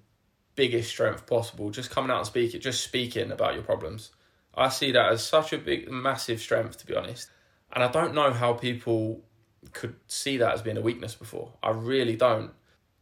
biggest 0.55 0.89
strength 0.89 1.25
possible. 1.25 1.69
Just 1.69 1.89
coming 1.89 2.11
out 2.11 2.17
and 2.17 2.27
speaking, 2.27 2.61
just 2.61 2.83
speaking 2.83 3.31
about 3.31 3.53
your 3.53 3.63
problems. 3.63 4.11
I 4.55 4.69
see 4.69 4.91
that 4.91 5.11
as 5.11 5.25
such 5.25 5.53
a 5.53 5.57
big, 5.57 5.89
massive 5.89 6.39
strength, 6.39 6.77
to 6.79 6.85
be 6.85 6.95
honest. 6.95 7.29
And 7.73 7.83
I 7.83 7.87
don't 7.87 8.13
know 8.13 8.31
how 8.31 8.53
people 8.53 9.23
could 9.71 9.95
see 10.07 10.37
that 10.37 10.53
as 10.53 10.61
being 10.61 10.77
a 10.77 10.81
weakness 10.81 11.15
before. 11.15 11.53
I 11.63 11.71
really 11.71 12.15
don't. 12.15 12.51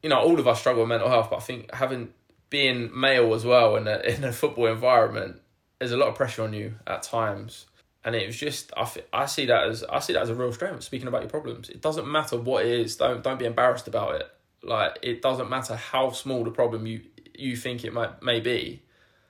You 0.03 0.10
know, 0.10 0.20
all 0.20 0.39
of 0.39 0.48
us 0.48 0.60
struggle 0.60 0.84
with 0.84 0.89
mental 0.89 1.10
health, 1.10 1.29
but 1.29 1.38
I 1.38 1.41
think 1.41 1.74
having 1.74 2.10
being 2.50 2.89
male 3.00 3.34
as 3.34 3.46
well 3.46 3.75
in 3.75 3.88
a 3.88 4.00
in 4.05 4.24
a 4.24 4.31
football 4.31 4.67
environment, 4.67 5.38
there's 5.79 5.91
a 5.91 5.98
lot 5.98 6.10
of 6.10 6.15
pressure 6.15 6.43
on 6.43 6.53
you 6.53 6.75
at 6.88 7.03
times. 7.03 7.67
And 8.03 8.15
it 8.15 8.25
was 8.25 8.36
just 8.36 8.72
I, 8.75 8.89
I 9.13 9.25
see 9.25 9.46
that 9.46 9.67
as 9.67 9.84
I 9.84 10.00
see 10.00 10.13
that 10.13 10.24
as 10.24 10.29
a 10.29 10.36
real 10.36 10.51
strength. 10.53 10.84
Speaking 10.84 11.08
about 11.08 11.22
your 11.22 11.29
problems, 11.29 11.70
it 11.70 11.81
doesn't 11.81 12.08
matter 12.10 12.38
what 12.38 12.65
it 12.65 12.72
is. 12.72 12.96
Don't 12.96 13.24
don't 13.24 13.39
be 13.39 13.46
embarrassed 13.46 13.88
about 13.88 14.15
it. 14.15 14.27
Like 14.63 14.98
it 15.01 15.22
doesn't 15.22 15.50
matter 15.50 15.75
how 15.75 16.12
small 16.12 16.43
the 16.43 16.51
problem 16.51 16.88
you 16.88 17.01
you 17.38 17.55
think 17.55 17.84
it 17.84 17.93
might 17.93 18.22
may 18.24 18.39
be. 18.39 18.84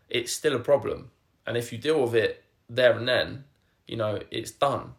It's 0.10 0.34
still 0.34 0.56
a 0.56 0.60
problem, 0.60 1.12
and 1.48 1.56
if 1.56 1.72
you 1.72 1.78
deal 1.78 2.02
with 2.02 2.16
it 2.16 2.44
there 2.70 2.98
and 2.98 3.08
then, 3.08 3.46
you 3.88 3.96
know 3.98 4.20
it's 4.30 4.52
done 4.52 4.94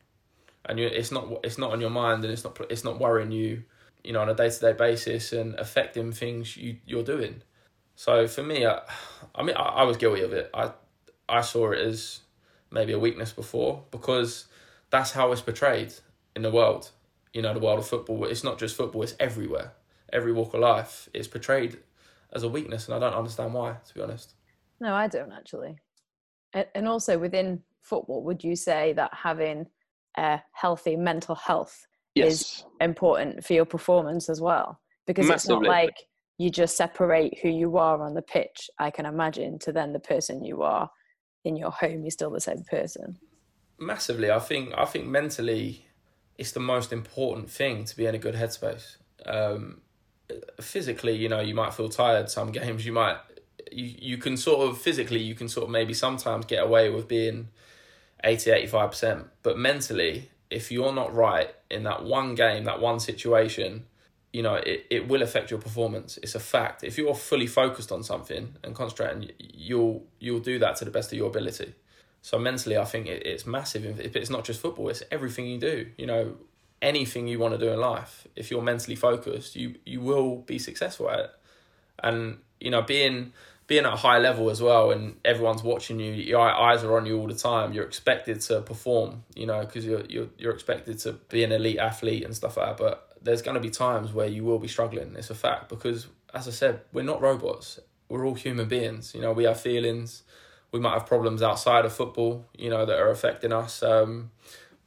and 0.65 0.79
you, 0.79 0.87
it's 0.87 1.11
not 1.11 1.29
it's 1.45 1.59
not 1.59 1.73
on 1.73 1.81
your 1.81 1.91
mind 1.91 2.25
and 2.25 2.33
it's 2.33 2.45
not 2.45 2.59
it's 2.71 2.85
not 2.85 3.01
worrying 3.01 3.33
you, 3.33 3.63
you 4.05 4.13
know, 4.13 4.21
on 4.21 4.29
a 4.29 4.35
day 4.35 4.51
to 4.51 4.61
day 4.61 4.73
basis 4.73 5.33
and 5.33 5.55
affecting 5.57 6.13
things 6.13 6.57
you 6.57 6.79
you're 6.87 7.05
doing. 7.05 7.43
So 7.95 8.27
for 8.27 8.43
me, 8.43 8.67
I, 8.67 8.81
I 9.35 9.43
mean, 9.43 9.57
I, 9.57 9.63
I 9.63 9.83
was 9.85 9.97
guilty 9.97 10.23
of 10.23 10.33
it. 10.33 10.51
I 10.55 10.73
I 11.29 11.41
saw 11.41 11.73
it 11.73 11.81
as 11.81 12.21
maybe 12.71 12.93
a 12.93 12.99
weakness 12.99 13.33
before 13.33 13.85
because 13.91 14.47
that's 14.91 15.13
how 15.13 15.33
it's 15.33 15.43
portrayed 15.43 15.95
in 16.35 16.43
the 16.43 16.51
world. 16.51 16.91
You 17.33 17.43
know, 17.43 17.55
the 17.55 17.61
world 17.61 17.79
of 17.79 17.87
football. 17.87 18.25
It's 18.25 18.45
not 18.45 18.59
just 18.59 18.77
football; 18.77 19.03
it's 19.03 19.15
everywhere. 19.21 19.73
Every 20.13 20.33
walk 20.33 20.55
of 20.55 20.61
life 20.61 21.09
is 21.15 21.29
portrayed 21.29 21.79
as 22.33 22.43
a 22.43 22.49
weakness, 22.49 22.87
and 22.87 22.95
I 22.95 22.99
don't 22.99 23.17
understand 23.17 23.55
why. 23.55 23.77
To 23.87 23.95
be 23.95 24.03
honest. 24.03 24.35
No, 24.81 24.95
I 24.95 25.07
don't 25.07 25.33
actually. 25.33 25.79
And 26.53 26.87
also 26.87 27.19
within 27.19 27.63
football, 27.81 28.23
would 28.25 28.45
you 28.45 28.57
say 28.57 28.93
that 28.95 29.15
having 29.15 29.69
a 30.19 30.41
healthy 30.53 30.97
mental 30.97 31.35
health 31.35 31.87
yes. 32.15 32.33
is 32.33 32.65
important 32.81 33.45
for 33.45 33.53
your 33.53 33.65
performance 33.65 34.29
as 34.29 34.41
well 34.41 34.81
because 35.07 35.27
Massively. 35.27 35.57
it's 35.57 35.63
not 35.63 35.71
like 35.71 35.95
you 36.39 36.51
just 36.51 36.77
separate 36.77 37.39
who 37.41 37.49
you 37.49 37.77
are 37.77 38.03
on 38.03 38.15
the 38.15 38.23
pitch 38.23 38.71
i 38.79 38.91
can 38.91 39.07
imagine 39.07 39.59
to 39.59 39.73
then 39.73 39.93
the 39.93 40.01
person 40.01 40.45
you 40.45 40.63
are 40.63 40.91
in 41.45 41.57
your 41.57 41.71
home 41.71 42.03
you're 42.03 42.11
still 42.11 42.31
the 42.31 42.41
same 42.41 42.63
person 42.71 43.17
massively 43.79 44.31
i 44.31 44.39
think 44.39 44.73
i 44.77 44.85
think 44.85 45.07
mentally 45.07 45.87
it's 46.39 46.53
the 46.53 46.61
most 46.61 46.93
important 46.93 47.51
thing 47.51 47.85
to 47.85 47.97
be 47.97 48.07
in 48.07 48.15
a 48.15 48.19
good 48.19 48.35
headspace 48.35 48.97
um, 49.27 49.81
physically 50.61 51.15
you 51.15 51.29
know 51.29 51.41
you 51.41 51.55
might 51.55 51.75
feel 51.75 51.89
tired 51.89 52.29
some 52.29 52.51
games 52.53 52.85
you 52.87 52.93
might 52.93 53.17
you, 53.71 53.95
you 53.99 54.19
can 54.19 54.37
sort 54.37 54.69
of 54.69 54.79
physically 54.79 55.21
you 55.21 55.35
can 55.35 55.49
sort 55.49 55.65
of 55.65 55.71
maybe 55.71 55.95
sometimes 55.95 56.47
get 56.47 56.63
away 56.63 56.91
with 56.91 57.07
being 57.07 57.49
80 58.25 58.51
85%. 58.51 59.25
But 59.43 59.59
mentally, 59.59 60.31
if 60.53 60.71
you're 60.71 60.93
not 60.93 61.15
right 61.15 61.51
in 61.71 61.85
that 61.85 62.05
one 62.05 62.35
game, 62.35 62.65
that 62.65 62.81
one 62.81 63.01
situation, 63.01 63.87
you 64.33 64.43
know, 64.43 64.55
it, 64.55 64.87
it 64.91 65.09
will 65.09 65.23
affect 65.23 65.51
your 65.51 65.61
performance. 65.61 66.19
It's 66.23 66.35
a 66.35 66.41
fact. 66.41 66.85
If 66.85 66.99
you're 66.99 67.15
fully 67.15 67.47
focused 67.47 67.91
on 67.91 68.03
something 68.03 68.57
and 68.63 68.75
concentrating, 68.75 69.31
you'll 69.39 70.05
you'll 70.21 70.41
do 70.41 70.59
that 70.59 70.77
to 70.77 70.85
the 70.85 70.91
best 70.91 71.11
of 71.13 71.19
your 71.19 71.29
ability. 71.29 71.75
So 72.21 72.39
mentally, 72.39 72.77
I 72.77 72.85
think 72.85 73.07
it, 73.07 73.27
it's 73.27 73.47
massive. 73.47 73.99
If 73.99 74.15
it's 74.15 74.31
not 74.31 74.45
just 74.45 74.61
football; 74.61 74.89
it's 74.91 75.03
everything 75.11 75.47
you 75.47 75.59
do. 75.59 75.89
You 75.97 76.07
know, 76.07 76.37
anything 76.81 77.29
you 77.29 77.39
want 77.39 77.55
to 77.55 77.59
do 77.59 77.73
in 77.73 77.81
life. 77.81 78.29
If 78.37 78.51
you're 78.51 78.63
mentally 78.63 78.97
focused, 78.97 79.57
you 79.57 79.77
you 79.87 80.01
will 80.01 80.37
be 80.37 80.59
successful 80.59 81.11
at 81.11 81.21
it. 81.21 81.31
And 82.03 82.39
you 82.61 82.71
know, 82.71 82.83
being 82.83 83.33
being 83.73 83.87
at 83.87 83.95
a 83.95 83.97
high 83.97 84.19
level 84.19 84.51
as 84.51 84.61
well 84.61 84.91
and 84.91 85.17
everyone's 85.25 85.63
watching 85.63 85.99
you 85.99 86.13
your 86.13 86.39
eyes 86.39 86.85
are 86.85 86.95
on 86.99 87.07
you 87.07 87.19
all 87.19 87.27
the 87.27 87.35
time 87.35 87.73
you're 87.73 87.87
expected 87.87 88.39
to 88.39 88.61
perform 88.61 89.25
you 89.35 89.47
know 89.47 89.61
because 89.63 89.83
you're, 89.83 90.05
you're 90.11 90.29
you're 90.37 90.53
expected 90.53 90.99
to 90.99 91.15
be 91.31 91.43
an 91.43 91.51
elite 91.53 91.79
athlete 91.79 92.23
and 92.23 92.37
stuff 92.37 92.59
like 92.59 92.67
that 92.67 92.77
but 92.77 93.17
there's 93.23 93.41
going 93.41 93.55
to 93.55 93.63
be 93.63 93.71
times 93.71 94.13
where 94.13 94.27
you 94.27 94.45
will 94.45 94.59
be 94.59 94.69
struggling 94.69 95.17
it's 95.17 95.31
a 95.31 95.35
fact 95.35 95.71
because 95.71 96.07
as 96.35 96.47
i 96.47 96.51
said 96.51 96.83
we're 96.93 97.03
not 97.03 97.23
robots 97.23 97.81
we're 98.11 98.27
all 98.27 98.35
human 98.35 98.69
beings 98.69 99.15
you 99.15 99.23
know 99.23 99.33
we 99.33 99.45
have 99.45 99.59
feelings 99.59 100.23
we 100.71 100.79
might 100.79 100.93
have 100.93 101.07
problems 101.07 101.41
outside 101.41 101.87
of 101.87 101.95
football 101.95 102.45
you 102.55 102.69
know 102.69 102.85
that 102.85 102.99
are 102.99 103.09
affecting 103.09 103.55
us 103.55 103.83
um, 103.83 104.31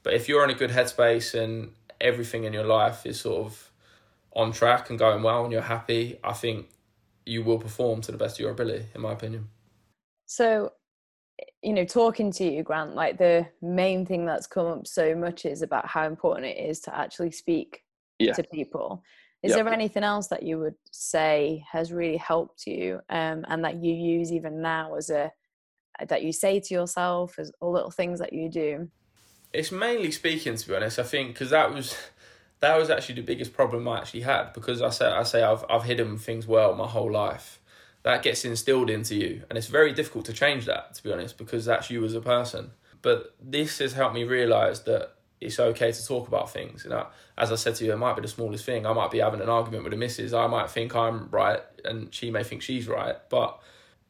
but 0.04 0.14
if 0.14 0.30
you're 0.30 0.44
in 0.44 0.52
a 0.52 0.60
good 0.62 0.70
headspace 0.70 1.34
and 1.34 1.72
everything 2.00 2.44
in 2.44 2.54
your 2.54 2.66
life 2.66 3.04
is 3.04 3.20
sort 3.20 3.48
of 3.48 3.72
on 4.34 4.52
track 4.52 4.92
and 4.92 5.00
going 5.00 5.24
well 5.24 5.44
and 5.44 5.52
you're 5.52 5.64
happy 5.64 6.20
i 6.24 6.34
think 6.34 6.68
you 7.26 7.44
will 7.44 7.60
perform 7.60 8.02
to 8.02 8.12
the 8.12 8.18
best 8.18 8.38
of 8.38 8.42
your 8.42 8.52
ability, 8.52 8.86
in 8.94 9.02
my 9.02 9.14
opinion. 9.14 9.50
So, 10.26 10.72
you 11.62 11.74
know, 11.74 11.86
talking 11.86 12.32
to 12.34 12.44
you, 12.44 12.64
Grant, 12.64 12.96
like 12.96 13.18
the 13.18 13.48
main 13.62 14.06
thing 14.06 14.26
that's 14.26 14.48
come 14.48 14.68
up 14.68 14.88
so 14.88 15.16
much 15.16 15.46
is 15.46 15.62
about 15.62 15.88
how 15.88 16.06
important 16.06 16.46
it 16.46 16.58
is 16.58 16.80
to 16.82 16.96
actually 16.96 17.32
speak 17.32 17.84
yeah. 18.20 18.34
to 18.34 18.44
people. 18.44 19.04
Is 19.44 19.52
yep. 19.52 19.66
there 19.66 19.74
anything 19.74 20.04
else 20.04 20.28
that 20.28 20.44
you 20.44 20.58
would 20.60 20.76
say 20.92 21.64
has 21.72 21.94
really 21.94 22.18
helped 22.18 22.66
you 22.66 23.00
um, 23.10 23.46
and 23.48 23.64
that 23.64 23.84
you 23.84 23.94
use 23.94 24.32
even 24.32 24.62
now 24.62 24.96
as 24.96 25.10
a 25.10 25.32
that 26.10 26.24
you 26.24 26.34
say 26.34 26.60
to 26.60 26.74
yourself 26.74 27.40
as 27.40 27.52
all 27.62 27.72
little 27.72 27.92
things 27.92 28.20
that 28.20 28.34
you 28.34 28.50
do? 28.50 28.90
It's 29.54 29.72
mainly 29.72 30.12
speaking, 30.12 30.58
to 30.58 30.68
be 30.68 30.76
honest. 30.76 31.00
I 31.00 31.04
think 31.04 31.34
because 31.34 31.52
that 31.52 31.74
was 31.74 31.96
that 32.66 32.80
was 32.80 32.90
actually 32.90 33.16
the 33.16 33.22
biggest 33.22 33.54
problem 33.54 33.88
I 33.88 34.00
actually 34.00 34.22
had 34.22 34.52
because 34.54 34.82
I 34.82 34.90
say 34.90 35.06
I 35.06 35.24
say 35.24 35.44
I've 35.44 35.64
I've 35.70 35.84
hidden 35.84 36.18
things 36.18 36.48
well 36.48 36.74
my 36.74 36.88
whole 36.88 37.12
life. 37.12 37.60
That 38.04 38.22
gets 38.22 38.46
instilled 38.46 38.90
into 38.90 39.16
you, 39.16 39.44
and 39.50 39.58
it's 39.58 39.68
very 39.68 39.94
difficult 39.94 40.26
to 40.26 40.34
change 40.34 40.66
that. 40.66 40.96
To 40.96 41.04
be 41.04 41.12
honest, 41.12 41.38
because 41.38 41.66
that's 41.66 41.90
you 41.90 42.04
as 42.04 42.14
a 42.14 42.22
person. 42.22 42.72
But 43.02 43.36
this 43.42 43.80
has 43.80 43.94
helped 43.94 44.16
me 44.16 44.24
realise 44.24 44.80
that 44.80 45.14
it's 45.40 45.60
okay 45.60 45.92
to 45.92 46.08
talk 46.08 46.28
about 46.28 46.52
things. 46.52 46.84
You 46.84 46.90
know, 46.92 47.08
as 47.38 47.52
I 47.52 47.56
said 47.56 47.76
to 47.76 47.86
you, 47.86 47.94
it 47.94 47.98
might 47.98 48.16
be 48.16 48.22
the 48.22 48.28
smallest 48.28 48.66
thing. 48.66 48.86
I 48.86 48.94
might 48.94 49.12
be 49.12 49.20
having 49.20 49.42
an 49.42 49.50
argument 49.50 49.84
with 49.84 49.94
a 49.94 49.98
missus. 49.98 50.34
I 50.34 50.48
might 50.48 50.70
think 50.70 50.96
I'm 50.96 51.30
right, 51.30 51.62
and 51.84 52.14
she 52.14 52.32
may 52.32 52.44
think 52.44 52.62
she's 52.62 52.88
right. 52.88 53.16
But 53.30 53.60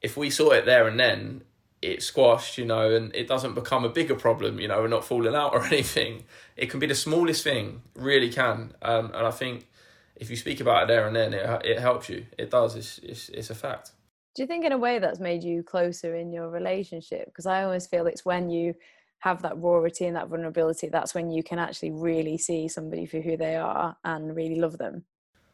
if 0.01 0.15
we 0.15 0.29
saw 0.29 0.51
it 0.51 0.65
there 0.65 0.87
and 0.87 0.99
then, 0.99 1.43
it's 1.81 2.05
squashed, 2.05 2.57
you 2.57 2.65
know, 2.65 2.93
and 2.93 3.13
it 3.15 3.27
doesn't 3.27 3.53
become 3.53 3.85
a 3.85 3.89
bigger 3.89 4.15
problem, 4.15 4.59
you 4.59 4.67
know, 4.67 4.81
we're 4.81 4.88
not 4.88 5.05
falling 5.05 5.35
out 5.35 5.53
or 5.53 5.63
anything. 5.65 6.23
It 6.55 6.69
can 6.69 6.79
be 6.79 6.88
the 6.88 6.95
smallest 6.95 7.43
thing, 7.43 7.81
really 7.95 8.31
can. 8.31 8.73
Um, 8.81 9.07
and 9.13 9.27
I 9.27 9.31
think 9.31 9.67
if 10.15 10.29
you 10.29 10.35
speak 10.35 10.59
about 10.59 10.83
it 10.83 10.88
there 10.88 11.07
and 11.07 11.15
then, 11.15 11.33
it 11.33 11.65
it 11.65 11.79
helps 11.79 12.09
you. 12.09 12.25
It 12.38 12.49
does. 12.49 12.75
It's 12.75 12.97
it's 12.99 13.29
it's 13.29 13.49
a 13.49 13.55
fact. 13.55 13.91
Do 14.35 14.43
you 14.43 14.47
think 14.47 14.65
in 14.65 14.73
a 14.73 14.77
way 14.77 14.99
that's 14.99 15.19
made 15.19 15.43
you 15.43 15.63
closer 15.63 16.15
in 16.15 16.33
your 16.33 16.49
relationship? 16.49 17.25
Because 17.27 17.45
I 17.45 17.63
always 17.63 17.88
feel 17.88 18.05
it's 18.05 18.25
when 18.25 18.49
you 18.49 18.75
have 19.19 19.41
that 19.41 19.55
rawity 19.55 20.07
and 20.07 20.15
that 20.15 20.27
vulnerability, 20.27 20.89
that's 20.89 21.15
when 21.15 21.31
you 21.31 21.41
can 21.41 21.57
actually 21.57 21.91
really 21.91 22.38
see 22.38 22.67
somebody 22.67 23.05
for 23.05 23.21
who 23.21 23.38
they 23.38 23.55
are 23.55 23.95
and 24.03 24.35
really 24.35 24.55
love 24.55 24.77
them. 24.77 25.05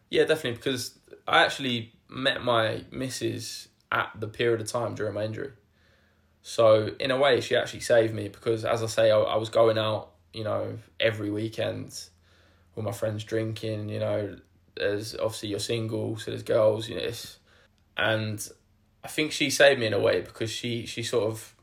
Yeah, 0.10 0.26
definitely. 0.26 0.58
Because 0.58 1.00
I 1.28 1.44
actually 1.44 1.94
met 2.10 2.44
my 2.44 2.84
missus 2.92 3.70
at 3.92 4.12
the 4.20 4.28
period 4.28 4.62
of 4.62 4.68
time 4.68 4.96
during 4.96 5.14
my 5.14 5.24
injury. 5.24 5.52
So 6.42 6.92
in 7.00 7.12
a 7.12 7.18
way, 7.18 7.42
she 7.42 7.56
actually 7.56 7.82
saved 7.82 8.14
me 8.14 8.28
because, 8.28 8.66
as 8.66 8.82
I 8.82 8.88
say, 8.88 9.12
I, 9.12 9.18
I 9.18 9.38
was 9.38 9.50
going 9.50 9.78
out, 9.78 10.10
you 10.34 10.44
know, 10.44 10.80
every 11.00 11.30
weekend 11.30 12.00
with 12.76 12.86
my 12.86 12.92
friends 12.92 13.24
drinking. 13.24 13.90
You 13.90 14.00
know, 14.00 14.38
there's 14.76 15.16
obviously 15.16 15.50
you're 15.50 15.60
single, 15.60 16.18
so 16.18 16.32
there's 16.32 16.44
girls, 16.44 16.90
you 16.90 16.96
know, 16.96 17.12
and 17.98 18.48
I 19.04 19.08
think 19.08 19.32
she 19.32 19.50
saved 19.50 19.80
me 19.80 19.88
in 19.88 19.94
a 19.94 20.00
way 20.00 20.22
because 20.22 20.50
she 20.50 20.86
she 20.86 21.04
sort 21.04 21.32
of 21.32 21.56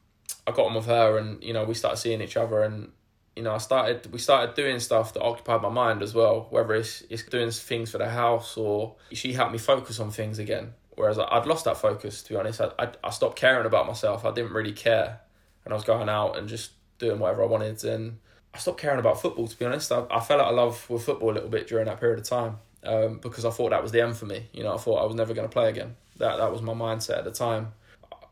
I 0.47 0.53
got 0.53 0.67
on 0.67 0.75
with 0.75 0.87
her, 0.87 1.19
and 1.19 1.43
you 1.43 1.53
know, 1.53 1.65
we 1.65 1.75
started 1.75 1.97
seeing 1.97 2.21
each 2.21 2.37
other, 2.37 2.63
and 2.63 2.93
you 3.39 3.43
know, 3.43 3.55
I 3.55 3.59
started 3.59 4.13
we 4.13 4.19
started 4.19 4.55
doing 4.55 4.81
stuff 4.81 5.15
that 5.15 5.23
occupied 5.23 5.63
my 5.63 5.69
mind 5.69 6.03
as 6.03 6.15
well, 6.15 6.49
whether 6.51 6.75
it's 6.75 7.03
it's 7.09 7.23
doing 7.23 7.51
things 7.51 7.91
for 7.91 7.99
the 7.99 8.09
house 8.09 8.57
or 8.57 8.97
she 9.13 9.33
helped 9.33 9.53
me 9.53 9.59
focus 9.59 10.01
on 10.01 10.11
things 10.11 10.39
again. 10.39 10.75
Whereas 10.99 11.17
I'd 11.17 11.47
lost 11.47 11.65
that 11.67 11.77
focus, 11.77 12.23
to 12.25 12.31
be 12.31 12.37
honest. 12.37 12.61
I, 12.61 12.71
I, 12.77 12.89
I 13.05 13.11
stopped 13.11 13.37
caring 13.37 13.67
about 13.67 13.87
myself. 13.87 14.25
I 14.25 14.33
didn't 14.33 14.53
really 14.53 14.73
care. 14.73 15.21
And 15.65 15.73
I 15.73 15.77
was 15.77 15.85
going 15.85 16.09
out 16.09 16.37
and 16.37 16.49
just 16.49 16.73
doing 16.99 17.21
whatever 17.21 17.45
I 17.45 17.47
wanted. 17.47 17.85
And 17.85 18.19
I 18.53 18.59
stopped 18.59 18.81
caring 18.81 18.99
about 18.99 19.23
football, 19.23 19.47
to 19.47 19.57
be 19.57 19.65
honest. 19.65 19.93
I, 19.93 20.05
I 20.11 20.19
fell 20.19 20.41
out 20.41 20.49
of 20.49 20.57
love 20.57 20.91
with 20.91 21.05
football 21.05 21.31
a 21.31 21.35
little 21.35 21.49
bit 21.49 21.69
during 21.69 21.87
that 21.87 22.01
period 22.01 22.19
of 22.19 22.25
time 22.25 22.57
um, 22.83 23.21
because 23.23 23.45
I 23.45 23.51
thought 23.51 23.71
that 23.71 23.81
was 23.81 23.93
the 23.93 24.01
end 24.01 24.17
for 24.17 24.27
me. 24.27 24.49
You 24.53 24.65
know, 24.65 24.75
I 24.75 24.77
thought 24.77 25.01
I 25.01 25.07
was 25.07 25.15
never 25.15 25.35
going 25.35 25.49
to 25.49 25.53
play 25.53 25.69
again. 25.69 25.95
That, 26.17 26.39
that 26.39 26.51
was 26.51 26.63
my 26.63 26.75
mindset 26.75 27.19
at 27.19 27.25
the 27.25 27.31
time. 27.31 27.75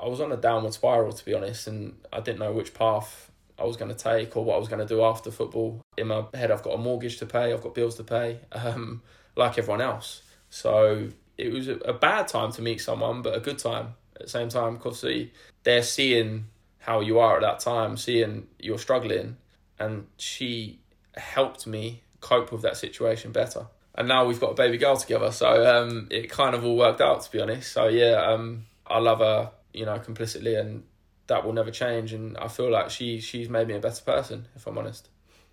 I 0.03 0.09
was 0.09 0.21
on 0.21 0.33
a 0.33 0.37
downward 0.37 0.75
spiral, 0.75 1.13
to 1.13 1.25
be 1.25 1.35
honest, 1.35 1.69
and 1.69 1.95
I 2.13 2.19
didn't 2.19 2.41
know 2.41 2.51
which 2.51 2.75
path 2.75 3.31
I 3.61 3.65
was 3.65 3.77
going 3.77 3.95
to 3.95 3.97
take 3.97 4.37
or 4.37 4.45
what 4.45 4.57
I 4.57 4.59
was 4.59 4.69
going 4.69 4.85
to 4.85 4.93
do 4.93 5.05
after 5.05 5.31
football. 5.31 5.81
In 5.97 6.09
my 6.09 6.25
head, 6.35 6.51
I've 6.51 6.65
got 6.65 6.75
a 6.75 6.79
mortgage 6.79 7.19
to 7.19 7.27
pay, 7.27 7.53
I've 7.53 7.63
got 7.63 7.77
bills 7.77 7.95
to 7.97 8.03
pay, 8.03 8.41
um, 8.53 9.03
like 9.37 9.57
everyone 9.57 9.83
else. 9.83 10.23
So 10.51 11.11
it 11.39 11.53
was 11.53 11.69
a, 11.69 11.77
a 11.79 11.93
bad 11.93 12.29
time 12.29 12.53
to 12.53 12.63
meet 12.63 12.81
someone, 12.81 13.23
but 13.23 13.37
a 13.37 13.41
good 13.41 13.59
time 13.59 13.95
at 14.15 14.23
the 14.23 14.29
same 14.29 14.49
time 14.49 14.77
because 14.77 15.05
they're 15.65 15.83
seeing 15.83 16.47
how 16.79 17.01
you 17.01 17.19
are 17.19 17.37
at 17.37 17.43
that 17.43 17.61
time, 17.61 17.97
seeing 17.97 18.47
you're 18.59 18.79
struggling, 18.79 19.37
and 19.79 20.07
she 20.17 20.79
helped 21.17 21.67
me 21.67 22.03
cope 22.21 22.53
with 22.53 22.63
that 22.63 22.77
situation 22.77 23.33
better. 23.33 23.67
and 23.97 24.09
now 24.09 24.27
we've 24.27 24.41
got 24.41 24.51
a 24.51 24.55
baby 24.55 24.77
girl 24.79 24.97
together. 24.97 25.33
So 25.33 25.67
um, 25.67 26.09
it 26.11 26.31
kind 26.31 26.55
of 26.55 26.65
all 26.65 26.77
worked 26.77 27.01
out, 27.01 27.23
to 27.23 27.31
be 27.31 27.41
honest. 27.41 27.73
So 27.73 27.89
yeah, 27.89 28.31
um, 28.31 28.67
I 28.87 28.99
love 28.99 29.19
her, 29.21 29.51
you 29.73 29.87
know, 29.87 29.99
complicitly, 29.99 30.55
and 30.55 30.85
that 31.27 31.45
will 31.45 31.55
never 31.55 31.71
change. 31.71 32.13
And 32.13 32.37
I 32.37 32.49
feel 32.49 32.71
like 32.71 32.91
she 32.91 33.21
she's 33.21 33.49
made 33.49 33.69
me 33.69 33.75
a 33.75 33.81
better 33.81 34.03
person, 34.03 34.47
if 34.55 34.67
I'm 34.67 34.79
honest. 34.79 35.09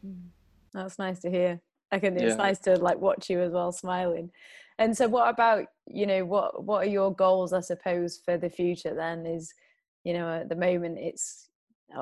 Mm. 0.06 0.28
That's 0.74 1.00
nice 1.00 1.20
to 1.20 1.30
hear. 1.30 1.62
I 1.92 2.00
can. 2.00 2.16
It's 2.16 2.32
yeah. 2.32 2.36
nice 2.36 2.60
to 2.60 2.76
like 2.78 3.00
watch 3.00 3.30
you 3.30 3.42
as 3.42 3.52
well, 3.52 3.72
smiling. 3.72 4.32
And 4.80 4.96
so, 4.96 5.08
what 5.08 5.30
about 5.30 5.66
you 5.88 6.06
know 6.06 6.26
what 6.26 6.64
what 6.64 6.86
are 6.86 6.90
your 6.90 7.14
goals? 7.14 7.54
I 7.54 7.62
suppose 7.62 8.20
for 8.24 8.38
the 8.38 8.50
future. 8.50 8.94
Then 8.96 9.26
is 9.26 9.54
you 10.04 10.14
know 10.14 10.30
at 10.30 10.50
the 10.50 10.56
moment 10.56 10.98
it's 11.00 11.50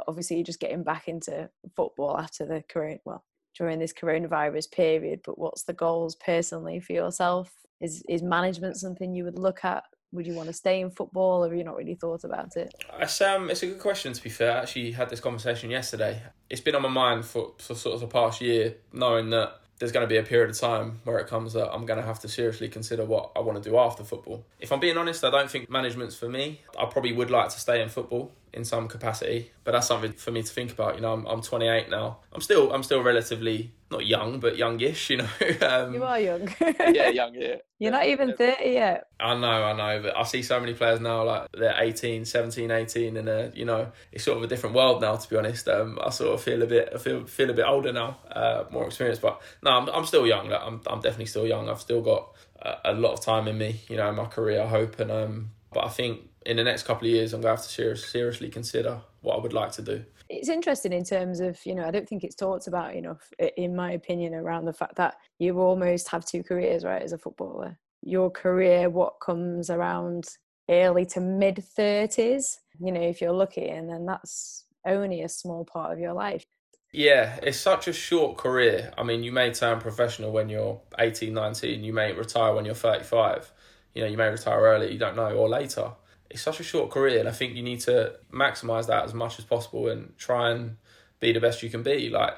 obviously 0.08 0.38
you're 0.38 0.46
just 0.46 0.60
getting 0.60 0.84
back 0.84 1.08
into 1.08 1.50
football 1.76 2.18
after 2.18 2.46
the 2.46 2.64
current 2.70 3.02
well 3.06 3.24
during 3.58 3.80
this 3.80 3.94
coronavirus 3.94 4.72
period. 4.72 5.22
But 5.26 5.38
what's 5.38 5.64
the 5.64 5.74
goals 5.74 6.16
personally 6.16 6.80
for 6.80 6.94
yourself? 6.94 7.52
Is 7.80 8.04
is 8.08 8.22
management 8.22 8.78
something 8.78 9.14
you 9.14 9.26
would 9.26 9.40
look 9.40 9.66
at? 9.66 9.84
Would 10.14 10.28
you 10.28 10.34
want 10.34 10.48
to 10.48 10.54
stay 10.54 10.82
in 10.82 10.92
football, 10.92 11.44
or 11.44 11.50
have 11.50 11.58
you 11.58 11.64
not 11.64 11.78
really 11.78 11.96
thought 11.96 12.26
about 12.26 12.58
it? 12.58 12.74
It's 13.00 13.22
um, 13.22 13.50
it's 13.50 13.64
a 13.64 13.68
good 13.68 13.80
question. 13.80 14.14
To 14.14 14.22
be 14.22 14.30
fair, 14.30 14.52
I 14.52 14.62
actually 14.62 14.92
had 14.92 15.10
this 15.10 15.22
conversation 15.22 15.70
yesterday. 15.70 16.22
It's 16.50 16.62
been 16.62 16.76
on 16.76 16.82
my 16.82 16.90
mind 16.90 17.26
for 17.26 17.54
for 17.60 17.76
sort 17.76 17.96
of 17.96 18.02
the 18.02 18.08
past 18.08 18.42
year, 18.42 18.76
knowing 18.92 19.30
that 19.32 19.61
there's 19.82 19.92
going 19.92 20.04
to 20.04 20.08
be 20.08 20.18
a 20.18 20.24
period 20.24 20.52
of 20.52 20.60
time 20.60 21.00
where 21.06 21.18
it 21.18 21.26
comes 21.26 21.54
that 21.54 21.74
I'm 21.74 21.88
going 21.88 22.00
to 22.00 22.06
have 22.06 22.20
to 22.20 22.28
seriously 22.28 22.70
consider 22.70 23.04
what 23.04 23.32
I 23.36 23.40
want 23.40 23.62
to 23.62 23.68
do 23.68 23.78
after 23.80 24.04
football. 24.04 24.46
If 24.60 24.72
I'm 24.72 24.80
being 24.80 24.96
honest, 24.96 25.24
I 25.24 25.32
don't 25.32 25.50
think 25.50 25.72
management's 25.72 26.16
for 26.16 26.30
me. 26.30 26.62
I 26.80 26.86
probably 26.86 27.14
would 27.14 27.32
like 27.32 27.50
to 27.50 27.60
stay 27.60 27.82
in 27.82 27.90
football 27.90 28.32
in 28.54 28.66
some 28.66 28.88
capacity, 28.88 29.52
but 29.64 29.72
that's 29.72 29.88
something 29.88 30.14
for 30.14 30.32
me 30.32 30.44
to 30.44 30.52
think 30.52 30.72
about. 30.72 30.96
You 30.96 31.02
know, 31.02 31.14
I'm, 31.14 31.26
I'm 31.26 31.42
28 31.42 31.90
now. 31.90 32.20
I'm 32.34 32.42
still 32.42 32.72
I'm 32.74 32.84
still 32.84 33.02
relatively 33.02 33.74
not 33.90 34.06
young, 34.06 34.40
but 34.40 34.58
youngish. 34.58 35.10
You 35.10 35.18
know, 35.18 35.30
um, 35.62 35.94
you 35.94 36.04
are 36.04 36.20
young. 36.20 36.50
yeah, 36.62 37.10
young. 37.10 37.34
Yeah, 37.34 37.56
you're 37.80 37.92
not 37.92 38.06
even 38.08 38.36
30 38.36 38.70
yet. 38.70 39.08
I 39.20 39.36
know, 39.36 39.48
I 39.48 39.74
know, 39.74 40.02
but 40.04 40.18
I 40.18 40.24
see 40.24 40.44
so 40.44 40.60
many 40.60 40.74
players 40.74 41.00
now 41.00 41.24
like 41.24 41.48
they're 41.54 41.76
18, 41.78 42.26
17, 42.26 42.72
18, 42.72 43.18
and 43.18 43.30
uh, 43.30 43.50
you 43.54 43.66
know, 43.66 43.92
it's 44.12 44.24
sort 44.24 44.38
of 44.38 44.44
a 44.44 44.48
different 44.48 44.76
world 44.76 45.02
now. 45.02 45.16
To 45.16 45.30
be 45.30 45.38
honest, 45.38 45.68
um, 45.70 45.98
I 46.04 46.10
sort 46.10 46.34
of 46.34 46.42
feel 46.42 46.62
a 46.62 46.68
bit 46.68 46.90
I 46.94 46.98
feel 46.98 47.26
feel 47.26 47.50
a 47.50 47.54
bit 47.54 47.66
older 47.66 47.94
now, 47.94 48.18
uh, 48.32 48.66
more 48.72 48.86
experienced. 48.86 49.22
But 49.22 49.42
no, 49.64 49.72
I'm 49.72 49.90
I'm 49.90 50.06
still 50.06 50.28
young. 50.28 50.50
Like, 50.50 50.62
I'm 50.62 50.82
I'm 50.88 51.00
definitely 51.00 51.28
still 51.28 51.48
young. 51.48 51.70
I've 51.70 51.82
still 51.82 52.02
got 52.02 52.34
a, 52.62 52.92
a 52.92 52.94
lot 52.94 53.14
of 53.14 53.22
time 53.22 53.48
in 53.48 53.58
me. 53.58 53.82
You 53.88 53.98
know, 53.98 54.10
in 54.10 54.16
my 54.16 54.26
career, 54.26 54.62
I 54.62 54.68
hope, 54.68 55.00
and 55.00 55.12
um, 55.12 55.52
but 55.74 55.86
I 55.86 55.90
think 55.90 56.22
in 56.46 56.58
the 56.58 56.64
next 56.64 56.84
couple 56.84 57.08
of 57.08 57.14
years, 57.14 57.34
I'm 57.34 57.42
going 57.42 57.56
to 57.56 57.62
have 57.62 57.66
to 57.68 57.72
serious, 57.72 58.06
seriously 58.06 58.50
consider 58.50 59.02
what 59.22 59.38
I 59.38 59.42
would 59.42 59.54
like 59.54 59.72
to 59.74 59.82
do. 59.82 60.04
It's 60.30 60.50
interesting 60.50 60.94
in 60.94 61.04
terms 61.04 61.40
of, 61.40 61.60
you 61.66 61.76
know, 61.76 61.86
I 61.86 61.92
don't 61.92 62.08
think 62.08 62.24
it's 62.24 62.36
talked 62.36 62.68
about 62.68 62.96
enough, 62.96 63.32
in 63.58 63.76
my 63.76 63.92
opinion, 63.92 64.34
around 64.34 64.66
the 64.66 64.74
fact 64.74 64.96
that 64.96 65.16
you 65.40 65.60
almost 65.60 66.08
have 66.10 66.26
two 66.26 66.44
careers, 66.44 66.84
right, 66.84 67.02
as 67.02 67.12
a 67.12 67.18
footballer. 67.18 67.78
Your 68.02 68.32
career, 68.32 68.90
what 68.90 69.20
comes 69.22 69.70
around 69.70 70.26
early 70.70 71.06
to 71.08 71.20
mid 71.20 71.64
30s, 71.78 72.58
you 72.80 72.92
know, 72.92 73.02
if 73.02 73.22
you're 73.22 73.34
lucky, 73.34 73.68
and 73.68 73.90
then 73.90 74.06
that's 74.06 74.66
only 74.86 75.22
a 75.22 75.30
small 75.30 75.66
part 75.66 75.94
of 75.94 76.00
your 76.00 76.14
life. 76.14 76.44
Yeah, 76.94 77.40
it's 77.44 77.60
such 77.60 77.88
a 77.88 77.94
short 77.94 78.38
career. 78.38 78.92
I 78.98 79.04
mean, 79.04 79.24
you 79.24 79.32
may 79.32 79.54
turn 79.54 79.80
professional 79.80 80.32
when 80.32 80.50
you're 80.50 80.82
18, 80.98 81.34
19, 81.34 81.84
you 81.84 81.94
may 81.94 82.14
retire 82.14 82.54
when 82.54 82.66
you're 82.66 82.74
35. 82.74 83.52
You 83.94 84.02
know, 84.02 84.08
you 84.08 84.18
may 84.18 84.30
retire 84.30 84.60
early, 84.60 84.92
you 84.92 84.98
don't 84.98 85.16
know, 85.16 85.32
or 85.32 85.48
later 85.48 85.92
it's 86.32 86.42
such 86.42 86.60
a 86.60 86.64
short 86.64 86.92
career, 86.92 87.20
and 87.20 87.28
I 87.28 87.34
think 87.34 87.56
you 87.56 87.64
need 87.64 87.82
to 87.82 88.16
maximize 88.32 88.88
that 88.88 89.04
as 89.04 89.14
much 89.14 89.38
as 89.38 89.46
possible 89.46 89.90
and 89.90 90.18
try 90.18 90.52
and 90.52 90.78
be 91.20 91.34
the 91.34 91.42
best 91.42 91.62
you 91.62 91.70
can 91.70 91.84
be. 91.84 92.10
Like, 92.10 92.36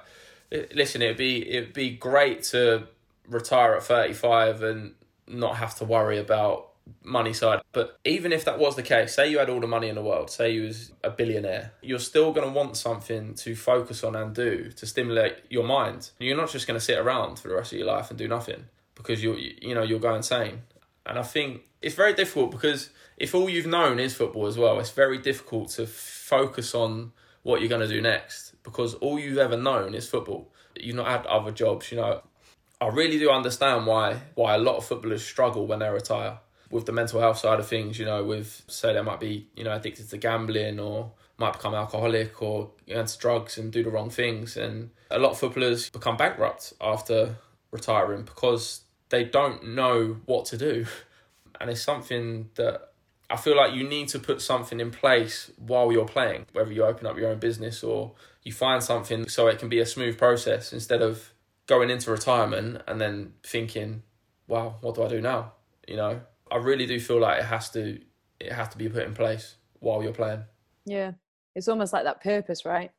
listen, 0.73 1.01
it'd 1.01 1.17
be 1.17 1.47
it'd 1.47 1.73
be 1.73 1.91
great 1.91 2.43
to 2.53 2.87
retire 3.27 3.75
at 3.75 3.83
thirty 3.83 4.13
five 4.13 4.63
and 4.63 4.95
not 5.27 5.57
have 5.57 5.75
to 5.77 5.85
worry 5.85 6.17
about 6.17 6.69
money 7.03 7.33
side. 7.33 7.61
But 7.71 7.99
even 8.03 8.33
if 8.33 8.45
that 8.45 8.57
was 8.57 8.75
the 8.75 8.83
case, 8.83 9.13
say 9.13 9.29
you 9.29 9.37
had 9.37 9.49
all 9.49 9.59
the 9.59 9.67
money 9.67 9.89
in 9.89 9.95
the 9.95 10.01
world, 10.01 10.31
say 10.31 10.51
you 10.51 10.63
was 10.63 10.91
a 11.03 11.11
billionaire, 11.11 11.71
you're 11.81 11.99
still 11.99 12.33
going 12.33 12.47
to 12.47 12.53
want 12.53 12.75
something 12.75 13.35
to 13.35 13.55
focus 13.55 14.03
on 14.03 14.15
and 14.15 14.33
do 14.33 14.71
to 14.71 14.85
stimulate 14.85 15.37
your 15.49 15.63
mind. 15.63 16.09
You're 16.19 16.37
not 16.37 16.51
just 16.51 16.67
going 16.67 16.79
to 16.79 16.85
sit 16.85 16.97
around 16.97 17.37
for 17.39 17.47
the 17.47 17.55
rest 17.55 17.71
of 17.71 17.77
your 17.77 17.87
life 17.87 18.09
and 18.09 18.17
do 18.17 18.27
nothing 18.27 18.65
because 18.95 19.23
you 19.23 19.35
you 19.35 19.75
know 19.75 19.83
you'll 19.83 19.99
go 19.99 20.15
insane. 20.15 20.63
And 21.05 21.19
I 21.19 21.23
think 21.23 21.61
it's 21.81 21.95
very 21.95 22.13
difficult 22.13 22.51
because 22.51 22.89
if 23.17 23.35
all 23.35 23.49
you've 23.49 23.67
known 23.67 23.99
is 23.99 24.15
football 24.15 24.47
as 24.47 24.57
well, 24.57 24.79
it's 24.79 24.91
very 24.91 25.17
difficult 25.17 25.69
to 25.71 25.85
focus 25.85 26.73
on 26.73 27.11
what 27.43 27.59
you're 27.59 27.69
going 27.69 27.87
to 27.87 27.93
do 27.93 28.01
next 28.01 28.55
because 28.63 28.93
all 28.95 29.19
you've 29.19 29.37
ever 29.37 29.57
known 29.57 29.93
is 29.93 30.07
football. 30.07 30.51
You've 30.75 30.95
not 30.95 31.07
had 31.07 31.25
other 31.25 31.51
jobs, 31.51 31.91
you 31.91 31.97
know. 31.97 32.21
I 32.81 32.87
really 32.87 33.19
do 33.19 33.29
understand 33.29 33.85
why 33.85 34.19
why 34.35 34.55
a 34.55 34.57
lot 34.57 34.77
of 34.77 34.85
footballers 34.85 35.23
struggle 35.23 35.67
when 35.67 35.79
they 35.79 35.89
retire 35.89 36.39
with 36.69 36.85
the 36.85 36.91
mental 36.91 37.21
health 37.21 37.37
side 37.37 37.59
of 37.59 37.67
things. 37.67 37.99
You 37.99 38.05
know, 38.05 38.23
with 38.23 38.63
say 38.67 38.93
they 38.93 39.01
might 39.01 39.19
be 39.19 39.47
you 39.55 39.63
know 39.63 39.73
addicted 39.73 40.09
to 40.09 40.17
gambling 40.17 40.79
or 40.79 41.11
might 41.37 41.53
become 41.53 41.75
alcoholic 41.75 42.41
or 42.41 42.71
get 42.87 42.97
into 42.97 43.17
drugs 43.17 43.57
and 43.57 43.71
do 43.71 43.83
the 43.83 43.89
wrong 43.89 44.09
things. 44.09 44.57
And 44.57 44.89
a 45.11 45.19
lot 45.19 45.31
of 45.31 45.39
footballers 45.39 45.89
become 45.89 46.17
bankrupt 46.17 46.73
after 46.81 47.35
retiring 47.71 48.23
because 48.23 48.81
they 49.13 49.23
don't 49.23 49.75
know 49.75 50.17
what 50.25 50.45
to 50.45 50.57
do. 50.57 50.87
And 51.61 51.69
it's 51.69 51.83
something 51.83 52.49
that 52.55 52.93
I 53.29 53.37
feel 53.37 53.55
like 53.55 53.75
you 53.75 53.87
need 53.87 54.07
to 54.09 54.19
put 54.19 54.41
something 54.41 54.79
in 54.79 54.89
place 54.89 55.51
while 55.57 55.91
you're 55.91 56.07
playing, 56.07 56.47
whether 56.51 56.71
you 56.71 56.83
open 56.83 57.05
up 57.05 57.15
your 57.15 57.29
own 57.29 57.37
business 57.37 57.83
or 57.83 58.13
you 58.41 58.51
find 58.51 58.83
something 58.83 59.29
so 59.29 59.47
it 59.47 59.59
can 59.59 59.69
be 59.69 59.79
a 59.79 59.85
smooth 59.85 60.17
process 60.17 60.73
instead 60.73 61.03
of 61.03 61.31
going 61.67 61.91
into 61.91 62.09
retirement 62.09 62.81
and 62.87 62.99
then 62.99 63.33
thinking, 63.43 64.01
wow, 64.47 64.77
what 64.81 64.95
do 64.95 65.03
I 65.03 65.07
do 65.09 65.21
now? 65.21 65.53
You 65.87 65.97
know, 65.97 66.21
I 66.51 66.57
really 66.57 66.87
do 66.87 66.99
feel 66.99 67.19
like 67.19 67.39
it 67.39 67.45
has 67.45 67.69
to 67.71 67.99
it 68.39 68.51
has 68.51 68.69
to 68.69 68.77
be 68.79 68.89
put 68.89 69.03
in 69.03 69.13
place 69.13 69.57
while 69.79 70.01
you're 70.01 70.11
playing. 70.11 70.43
Yeah. 70.85 71.11
It's 71.53 71.67
almost 71.67 71.93
like 71.93 72.05
that 72.05 72.23
purpose, 72.23 72.65
right? 72.65 72.89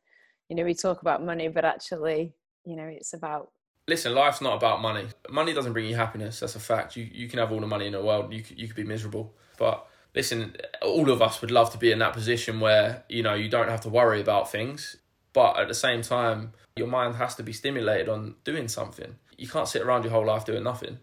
You 0.47 0.55
know, 0.55 0.63
we 0.63 0.75
talk 0.75 1.01
about 1.01 1.25
money, 1.25 1.49
but 1.49 1.65
actually, 1.65 2.33
you 2.63 2.77
know, 2.77 2.87
it's 2.87 3.13
about 3.13 3.51
listen, 3.87 4.13
life's 4.13 4.41
not 4.41 4.55
about 4.55 4.81
money. 4.81 5.07
Money 5.29 5.53
doesn't 5.53 5.73
bring 5.73 5.85
you 5.85 5.95
happiness. 5.95 6.39
That's 6.39 6.55
a 6.55 6.59
fact. 6.59 6.95
You 6.95 7.07
you 7.11 7.27
can 7.27 7.39
have 7.39 7.51
all 7.51 7.59
the 7.59 7.67
money 7.67 7.85
in 7.85 7.93
the 7.93 8.03
world. 8.03 8.33
You 8.33 8.43
you 8.55 8.67
could 8.67 8.75
be 8.75 8.83
miserable, 8.83 9.33
but 9.57 9.87
listen, 10.15 10.55
all 10.81 11.11
of 11.11 11.21
us 11.21 11.41
would 11.41 11.51
love 11.51 11.71
to 11.71 11.77
be 11.77 11.91
in 11.91 11.99
that 11.99 12.13
position 12.13 12.59
where, 12.59 13.03
you 13.09 13.21
know, 13.21 13.33
you 13.33 13.49
don't 13.49 13.69
have 13.69 13.81
to 13.81 13.89
worry 13.89 14.21
about 14.21 14.49
things. 14.51 14.95
But 15.33 15.59
at 15.59 15.67
the 15.67 15.73
same 15.73 16.01
time, 16.01 16.53
your 16.77 16.87
mind 16.87 17.15
has 17.15 17.35
to 17.35 17.43
be 17.43 17.51
stimulated 17.51 18.07
on 18.07 18.35
doing 18.45 18.69
something. 18.69 19.15
You 19.37 19.49
can't 19.49 19.67
sit 19.67 19.81
around 19.81 20.03
your 20.03 20.13
whole 20.13 20.25
life 20.25 20.45
doing 20.45 20.63
nothing. 20.63 20.99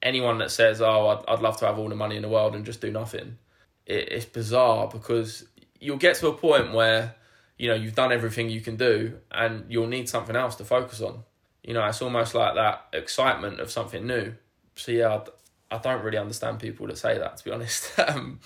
Anyone 0.00 0.38
that 0.38 0.52
says, 0.52 0.80
oh, 0.80 1.08
I'd, 1.08 1.24
I'd 1.26 1.40
love 1.40 1.56
to 1.58 1.66
have 1.66 1.78
all 1.78 1.88
the 1.88 1.96
money 1.96 2.14
in 2.14 2.22
the 2.22 2.28
world 2.28 2.54
and 2.54 2.64
just 2.64 2.80
do 2.80 2.92
nothing, 2.92 3.38
it, 3.84 4.12
it's 4.12 4.26
bizarre 4.26 4.86
because 4.86 5.46
you'll 5.80 5.96
get 5.96 6.14
to 6.16 6.28
a 6.28 6.34
point 6.34 6.72
where, 6.72 7.16
you 7.58 7.68
know, 7.68 7.74
you've 7.74 7.96
done 7.96 8.12
everything 8.12 8.48
you 8.48 8.60
can 8.60 8.76
do 8.76 9.18
and 9.32 9.64
you'll 9.68 9.88
need 9.88 10.08
something 10.08 10.36
else 10.36 10.54
to 10.56 10.64
focus 10.64 11.00
on. 11.00 11.24
You 11.64 11.72
know, 11.72 11.84
it's 11.86 12.02
almost 12.02 12.34
like 12.34 12.54
that 12.54 12.86
excitement 12.92 13.58
of 13.58 13.70
something 13.70 14.06
new. 14.06 14.34
So, 14.76 14.92
yeah, 14.92 15.20
I 15.70 15.78
don't 15.78 16.04
really 16.04 16.18
understand 16.18 16.60
people 16.60 16.86
that 16.88 16.98
say 16.98 17.18
that, 17.18 17.38
to 17.38 17.44
be 17.44 17.50
honest. 17.50 17.98
um, 18.06 18.38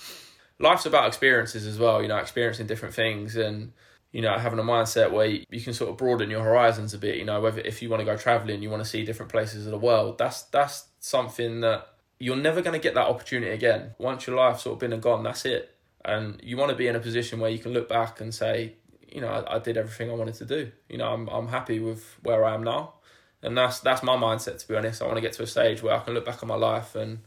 life's 0.57 0.85
about 0.85 1.07
experiences 1.07 1.65
as 1.67 1.77
well, 1.77 2.01
you 2.01 2.07
know, 2.07 2.17
experiencing 2.17 2.65
different 2.65 2.95
things 2.95 3.35
and, 3.35 3.73
you 4.13 4.21
know, 4.21 4.37
having 4.37 4.57
a 4.57 4.63
mindset 4.63 5.11
where 5.11 5.25
you, 5.25 5.43
you 5.49 5.59
can 5.59 5.73
sort 5.73 5.89
of 5.89 5.97
broaden 5.97 6.29
your 6.29 6.43
horizons 6.43 6.93
a 6.93 6.97
bit, 6.97 7.17
you 7.17 7.25
know, 7.25 7.41
whether 7.41 7.59
if 7.59 7.81
you 7.81 7.89
want 7.89 7.99
to 7.99 8.05
go 8.05 8.15
traveling, 8.15 8.63
you 8.63 8.69
want 8.69 8.83
to 8.83 8.89
see 8.89 9.03
different 9.03 9.31
places 9.31 9.65
of 9.65 9.71
the 9.71 9.77
world, 9.77 10.17
that's 10.17 10.43
that's 10.43 10.85
something 10.99 11.59
that 11.59 11.87
you're 12.19 12.37
never 12.37 12.61
going 12.61 12.73
to 12.73 12.83
get 12.83 12.95
that 12.95 13.07
opportunity 13.07 13.51
again. 13.51 13.91
Once 13.97 14.27
your 14.27 14.37
life's 14.37 14.63
sort 14.63 14.73
of 14.73 14.79
been 14.79 14.93
and 14.93 15.01
gone, 15.01 15.23
that's 15.23 15.45
it. 15.45 15.75
And 16.05 16.39
you 16.41 16.55
want 16.55 16.69
to 16.69 16.75
be 16.75 16.87
in 16.87 16.95
a 16.95 16.99
position 16.99 17.39
where 17.39 17.51
you 17.51 17.59
can 17.59 17.73
look 17.73 17.89
back 17.89 18.21
and 18.21 18.33
say, 18.33 18.75
you 19.07 19.19
know, 19.19 19.27
I, 19.27 19.55
I 19.55 19.59
did 19.59 19.75
everything 19.75 20.09
I 20.09 20.13
wanted 20.13 20.35
to 20.35 20.45
do. 20.45 20.71
You 20.87 20.97
know, 20.97 21.11
I'm 21.11 21.27
I'm 21.27 21.47
happy 21.49 21.79
with 21.79 22.17
where 22.23 22.45
I 22.45 22.53
am 22.53 22.63
now 22.63 22.93
and 23.41 23.57
that's 23.57 23.79
that's 23.79 24.03
my 24.03 24.15
mindset 24.15 24.59
to 24.59 24.67
be 24.67 24.75
honest. 24.75 25.01
I 25.01 25.05
want 25.05 25.17
to 25.17 25.21
get 25.21 25.33
to 25.33 25.43
a 25.43 25.47
stage 25.47 25.81
where 25.81 25.95
I 25.95 25.99
can 25.99 26.13
look 26.13 26.25
back 26.25 26.43
on 26.43 26.49
my 26.49 26.55
life 26.55 26.95
and 26.95 27.19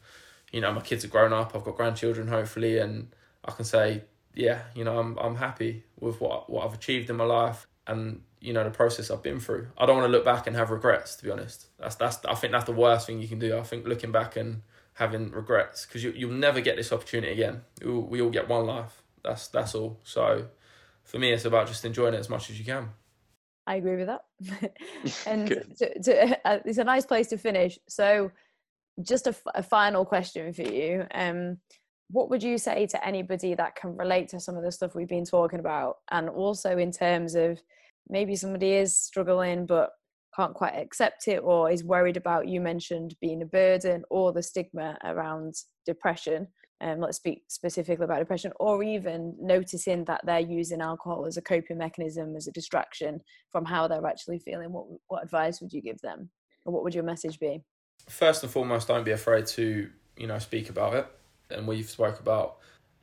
you 0.52 0.60
know 0.60 0.72
my 0.72 0.80
kids 0.80 1.04
are 1.04 1.08
grown 1.08 1.32
up. 1.32 1.54
I've 1.54 1.64
got 1.64 1.76
grandchildren 1.76 2.28
hopefully, 2.28 2.78
and 2.78 3.14
I 3.44 3.52
can 3.52 3.64
say 3.64 4.02
yeah, 4.34 4.62
you 4.74 4.84
know 4.84 4.98
I'm 4.98 5.18
I'm 5.18 5.36
happy 5.36 5.84
with 5.98 6.20
what 6.20 6.50
what 6.50 6.64
I've 6.64 6.74
achieved 6.74 7.10
in 7.10 7.16
my 7.16 7.24
life 7.24 7.66
and 7.86 8.22
you 8.40 8.52
know 8.52 8.64
the 8.64 8.70
process 8.70 9.10
I've 9.10 9.22
been 9.22 9.40
through. 9.40 9.68
I 9.78 9.86
don't 9.86 9.96
want 9.96 10.08
to 10.08 10.12
look 10.12 10.24
back 10.24 10.46
and 10.46 10.56
have 10.56 10.70
regrets. 10.70 11.16
To 11.16 11.24
be 11.24 11.30
honest, 11.30 11.66
that's 11.78 11.96
that's 11.96 12.24
I 12.26 12.34
think 12.34 12.52
that's 12.52 12.64
the 12.64 12.72
worst 12.72 13.06
thing 13.06 13.20
you 13.20 13.28
can 13.28 13.38
do. 13.38 13.58
I 13.58 13.62
think 13.62 13.86
looking 13.86 14.12
back 14.12 14.36
and 14.36 14.62
having 14.94 15.30
regrets 15.30 15.86
because 15.86 16.04
you 16.04 16.12
you'll 16.14 16.32
never 16.32 16.60
get 16.60 16.76
this 16.76 16.92
opportunity 16.92 17.32
again. 17.32 17.62
We 17.82 18.20
all 18.20 18.30
get 18.30 18.48
one 18.48 18.66
life. 18.66 19.02
That's 19.22 19.48
that's 19.48 19.74
all. 19.74 20.00
So 20.04 20.48
for 21.04 21.18
me, 21.18 21.32
it's 21.32 21.44
about 21.44 21.68
just 21.68 21.84
enjoying 21.84 22.14
it 22.14 22.18
as 22.18 22.28
much 22.28 22.50
as 22.50 22.58
you 22.58 22.64
can. 22.64 22.90
I 23.72 23.76
agree 23.76 23.96
with 23.96 24.08
that. 24.08 24.74
and 25.26 25.48
to, 25.78 26.02
to, 26.02 26.38
uh, 26.46 26.58
it's 26.66 26.76
a 26.76 26.84
nice 26.84 27.06
place 27.06 27.28
to 27.28 27.38
finish. 27.38 27.78
So, 27.88 28.30
just 29.02 29.26
a, 29.26 29.34
a 29.54 29.62
final 29.62 30.04
question 30.04 30.52
for 30.52 30.62
you. 30.62 31.06
Um, 31.14 31.56
what 32.10 32.28
would 32.28 32.42
you 32.42 32.58
say 32.58 32.86
to 32.88 33.06
anybody 33.06 33.54
that 33.54 33.74
can 33.74 33.96
relate 33.96 34.28
to 34.28 34.40
some 34.40 34.58
of 34.58 34.62
the 34.62 34.70
stuff 34.70 34.94
we've 34.94 35.08
been 35.08 35.24
talking 35.24 35.58
about? 35.58 35.96
And 36.10 36.28
also, 36.28 36.76
in 36.76 36.92
terms 36.92 37.34
of 37.34 37.62
maybe 38.10 38.36
somebody 38.36 38.72
is 38.72 38.94
struggling, 38.94 39.64
but 39.64 39.92
can't 40.34 40.54
quite 40.54 40.74
accept 40.74 41.28
it 41.28 41.40
or 41.42 41.70
is 41.70 41.84
worried 41.84 42.16
about 42.16 42.48
you 42.48 42.60
mentioned 42.60 43.14
being 43.20 43.42
a 43.42 43.46
burden 43.46 44.02
or 44.10 44.32
the 44.32 44.42
stigma 44.42 44.96
around 45.04 45.54
depression 45.84 46.48
um, 46.82 46.98
let's 46.98 47.16
speak 47.16 47.44
specifically 47.46 48.04
about 48.04 48.18
depression 48.18 48.52
or 48.58 48.82
even 48.82 49.36
noticing 49.40 50.04
that 50.06 50.20
they're 50.24 50.40
using 50.40 50.80
alcohol 50.80 51.26
as 51.26 51.36
a 51.36 51.42
coping 51.42 51.78
mechanism 51.78 52.34
as 52.34 52.48
a 52.48 52.52
distraction 52.52 53.20
from 53.52 53.64
how 53.64 53.86
they're 53.86 54.04
actually 54.04 54.40
feeling. 54.40 54.72
What 54.72 54.86
what 55.06 55.22
advice 55.22 55.60
would 55.60 55.72
you 55.72 55.80
give 55.80 56.00
them? 56.00 56.28
Or 56.64 56.72
what 56.72 56.82
would 56.82 56.94
your 56.94 57.04
message 57.04 57.38
be? 57.38 57.62
First 58.08 58.42
and 58.42 58.50
foremost 58.50 58.88
don't 58.88 59.04
be 59.04 59.12
afraid 59.12 59.46
to 59.46 59.90
you 60.16 60.26
know 60.26 60.40
speak 60.40 60.70
about 60.70 60.94
it. 60.94 61.06
And 61.50 61.68
we've 61.68 61.88
spoke 61.88 62.18
about 62.18 62.56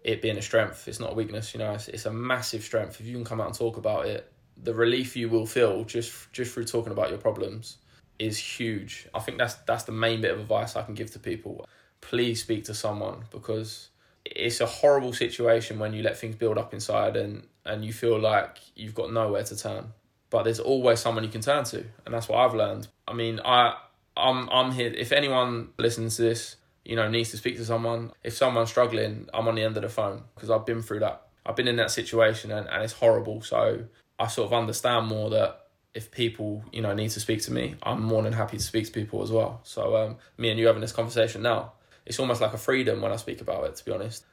it 0.03 0.21
being 0.21 0.37
a 0.37 0.41
strength. 0.41 0.89
It's 0.89 0.99
not 0.99 1.13
a 1.13 1.15
weakness 1.15 1.53
you 1.53 1.59
know 1.59 1.71
it's, 1.71 1.87
it's 1.87 2.05
a 2.05 2.11
massive 2.11 2.63
strength. 2.63 2.99
If 2.99 3.07
you 3.07 3.15
can 3.15 3.23
come 3.23 3.39
out 3.39 3.47
and 3.47 3.55
talk 3.55 3.77
about 3.77 4.07
it 4.07 4.29
the 4.63 4.73
relief 4.73 5.15
you 5.15 5.29
will 5.29 5.45
feel 5.45 5.83
just 5.83 6.31
just 6.31 6.53
through 6.53 6.65
talking 6.65 6.91
about 6.91 7.09
your 7.09 7.17
problems 7.17 7.77
is 8.17 8.37
huge. 8.37 9.07
I 9.13 9.19
think 9.19 9.37
that's 9.37 9.55
that's 9.55 9.83
the 9.83 9.91
main 9.91 10.21
bit 10.21 10.31
of 10.31 10.39
advice 10.39 10.75
I 10.75 10.83
can 10.83 10.93
give 10.93 11.11
to 11.11 11.19
people. 11.19 11.67
Please 12.01 12.41
speak 12.41 12.65
to 12.65 12.73
someone 12.73 13.25
because 13.31 13.89
it's 14.25 14.61
a 14.61 14.65
horrible 14.65 15.13
situation 15.13 15.79
when 15.79 15.93
you 15.93 16.03
let 16.03 16.17
things 16.17 16.35
build 16.35 16.57
up 16.57 16.73
inside 16.73 17.15
and 17.15 17.47
and 17.65 17.83
you 17.85 17.93
feel 17.93 18.19
like 18.19 18.57
you've 18.75 18.95
got 18.95 19.11
nowhere 19.11 19.43
to 19.43 19.57
turn. 19.57 19.93
But 20.29 20.43
there's 20.43 20.59
always 20.59 20.99
someone 20.99 21.23
you 21.23 21.29
can 21.29 21.41
turn 21.41 21.63
to, 21.65 21.83
and 22.05 22.13
that's 22.13 22.29
what 22.29 22.39
I've 22.39 22.53
learned. 22.53 22.87
I 23.07 23.13
mean, 23.13 23.39
I 23.43 23.75
I'm 24.15 24.49
I'm 24.49 24.71
here. 24.71 24.93
If 24.93 25.11
anyone 25.11 25.69
listens 25.77 26.17
to 26.17 26.23
this, 26.23 26.57
you 26.85 26.95
know, 26.95 27.09
needs 27.09 27.31
to 27.31 27.37
speak 27.37 27.57
to 27.57 27.65
someone. 27.65 28.11
If 28.23 28.33
someone's 28.33 28.69
struggling, 28.69 29.29
I'm 29.33 29.47
on 29.47 29.55
the 29.55 29.63
end 29.63 29.77
of 29.77 29.83
the 29.83 29.89
phone 29.89 30.23
because 30.35 30.49
I've 30.49 30.65
been 30.65 30.81
through 30.81 30.99
that. 30.99 31.21
I've 31.45 31.55
been 31.55 31.67
in 31.67 31.77
that 31.77 31.89
situation 31.89 32.51
and, 32.51 32.67
and 32.67 32.83
it's 32.83 32.93
horrible. 32.93 33.41
So 33.41 33.85
I 34.19 34.27
sort 34.27 34.47
of 34.47 34.53
understand 34.53 35.07
more 35.07 35.29
that 35.31 35.67
if 35.93 36.11
people 36.11 36.63
you 36.71 36.81
know 36.81 36.93
need 36.93 37.09
to 37.11 37.19
speak 37.19 37.41
to 37.43 37.53
me, 37.53 37.75
I'm 37.83 38.03
more 38.03 38.21
than 38.23 38.33
happy 38.33 38.57
to 38.57 38.63
speak 38.63 38.85
to 38.85 38.91
people 38.91 39.23
as 39.23 39.31
well. 39.31 39.61
So 39.63 39.95
um, 39.95 40.17
me 40.37 40.49
and 40.49 40.59
you 40.59 40.67
having 40.67 40.81
this 40.81 40.91
conversation 40.91 41.41
now, 41.41 41.73
it's 42.05 42.19
almost 42.19 42.41
like 42.41 42.53
a 42.53 42.57
freedom 42.57 43.01
when 43.01 43.11
I 43.11 43.15
speak 43.15 43.41
about 43.41 43.63
it, 43.65 43.75
to 43.75 43.85
be 43.85 43.91
honest. 43.91 44.25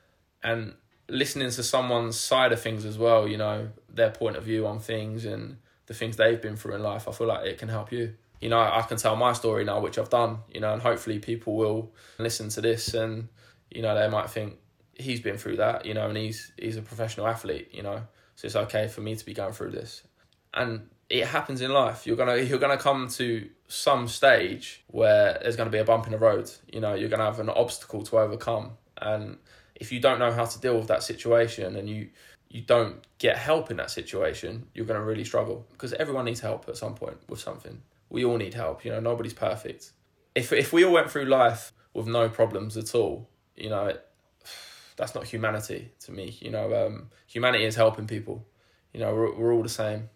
And 0.42 0.74
listening 1.08 1.50
to 1.50 1.62
someone's 1.62 2.18
side 2.18 2.52
of 2.52 2.60
things 2.60 2.84
as 2.84 2.98
well, 2.98 3.28
you 3.28 3.36
know, 3.36 3.68
their 3.88 4.10
point 4.10 4.36
of 4.36 4.44
view 4.44 4.66
on 4.66 4.80
things 4.80 5.24
and 5.24 5.56
the 5.86 5.94
things 5.94 6.16
they've 6.16 6.40
been 6.40 6.56
through 6.56 6.74
in 6.74 6.82
life, 6.82 7.08
I 7.08 7.12
feel 7.12 7.28
like 7.28 7.46
it 7.46 7.58
can 7.58 7.68
help 7.68 7.92
you. 7.92 8.14
You 8.40 8.50
know, 8.50 8.58
I 8.58 8.82
can 8.82 8.96
tell 8.98 9.16
my 9.16 9.32
story 9.32 9.64
now, 9.64 9.80
which 9.80 9.98
I've 9.98 10.10
done, 10.10 10.38
you 10.52 10.60
know, 10.60 10.72
and 10.72 10.82
hopefully 10.82 11.18
people 11.18 11.56
will 11.56 11.92
listen 12.18 12.48
to 12.50 12.60
this 12.60 12.92
and, 12.92 13.28
you 13.70 13.82
know, 13.82 13.94
they 13.98 14.08
might 14.08 14.28
think 14.28 14.58
he's 14.94 15.20
been 15.20 15.38
through 15.38 15.56
that, 15.56 15.86
you 15.86 15.94
know, 15.94 16.08
and 16.08 16.16
he's 16.16 16.52
he's 16.58 16.76
a 16.76 16.82
professional 16.82 17.26
athlete, 17.26 17.70
you 17.72 17.82
know. 17.82 18.02
So 18.36 18.46
it's 18.46 18.56
okay 18.56 18.86
for 18.86 19.00
me 19.00 19.16
to 19.16 19.24
be 19.24 19.34
going 19.34 19.52
through 19.52 19.72
this. 19.72 20.02
And 20.54 20.88
it 21.08 21.26
happens 21.26 21.60
in 21.60 21.72
life. 21.72 22.06
You're 22.06 22.16
gonna 22.16 22.36
you're 22.36 22.58
gonna 22.58 22.76
come 22.76 23.08
to 23.08 23.48
some 23.68 24.08
stage 24.08 24.84
where 24.88 25.38
there's 25.42 25.56
gonna 25.56 25.70
be 25.70 25.78
a 25.78 25.84
bump 25.84 26.06
in 26.06 26.12
the 26.12 26.18
road. 26.18 26.50
You 26.72 26.80
know, 26.80 26.94
you're 26.94 27.08
gonna 27.08 27.24
have 27.24 27.40
an 27.40 27.48
obstacle 27.48 28.02
to 28.04 28.18
overcome. 28.18 28.72
And 28.98 29.38
if 29.74 29.92
you 29.92 30.00
don't 30.00 30.18
know 30.18 30.32
how 30.32 30.44
to 30.44 30.60
deal 30.60 30.76
with 30.76 30.88
that 30.88 31.02
situation 31.02 31.76
and 31.76 31.88
you 31.88 32.08
you 32.48 32.62
don't 32.62 33.04
get 33.18 33.36
help 33.36 33.70
in 33.70 33.76
that 33.78 33.90
situation, 33.90 34.66
you're 34.74 34.86
gonna 34.86 35.02
really 35.02 35.24
struggle. 35.24 35.66
Because 35.72 35.92
everyone 35.94 36.24
needs 36.24 36.40
help 36.40 36.68
at 36.68 36.76
some 36.76 36.94
point 36.94 37.18
with 37.28 37.40
something. 37.40 37.82
We 38.08 38.24
all 38.24 38.36
need 38.36 38.54
help, 38.54 38.84
you 38.84 38.92
know, 38.92 39.00
nobody's 39.00 39.34
perfect. 39.34 39.92
If 40.34 40.52
if 40.52 40.72
we 40.72 40.84
all 40.84 40.92
went 40.92 41.10
through 41.10 41.26
life 41.26 41.72
with 41.94 42.06
no 42.06 42.28
problems 42.28 42.76
at 42.76 42.94
all, 42.94 43.28
you 43.56 43.70
know, 43.70 43.86
it, 43.86 44.06
that's 44.96 45.14
not 45.14 45.24
humanity 45.24 45.92
to 46.00 46.12
me. 46.12 46.36
You 46.40 46.50
know, 46.50 46.86
um, 46.86 47.10
humanity 47.26 47.64
is 47.64 47.74
helping 47.74 48.06
people. 48.06 48.46
You 48.92 49.00
know, 49.00 49.14
we're, 49.14 49.34
we're 49.36 49.54
all 49.54 49.62
the 49.62 49.68
same. 49.68 50.08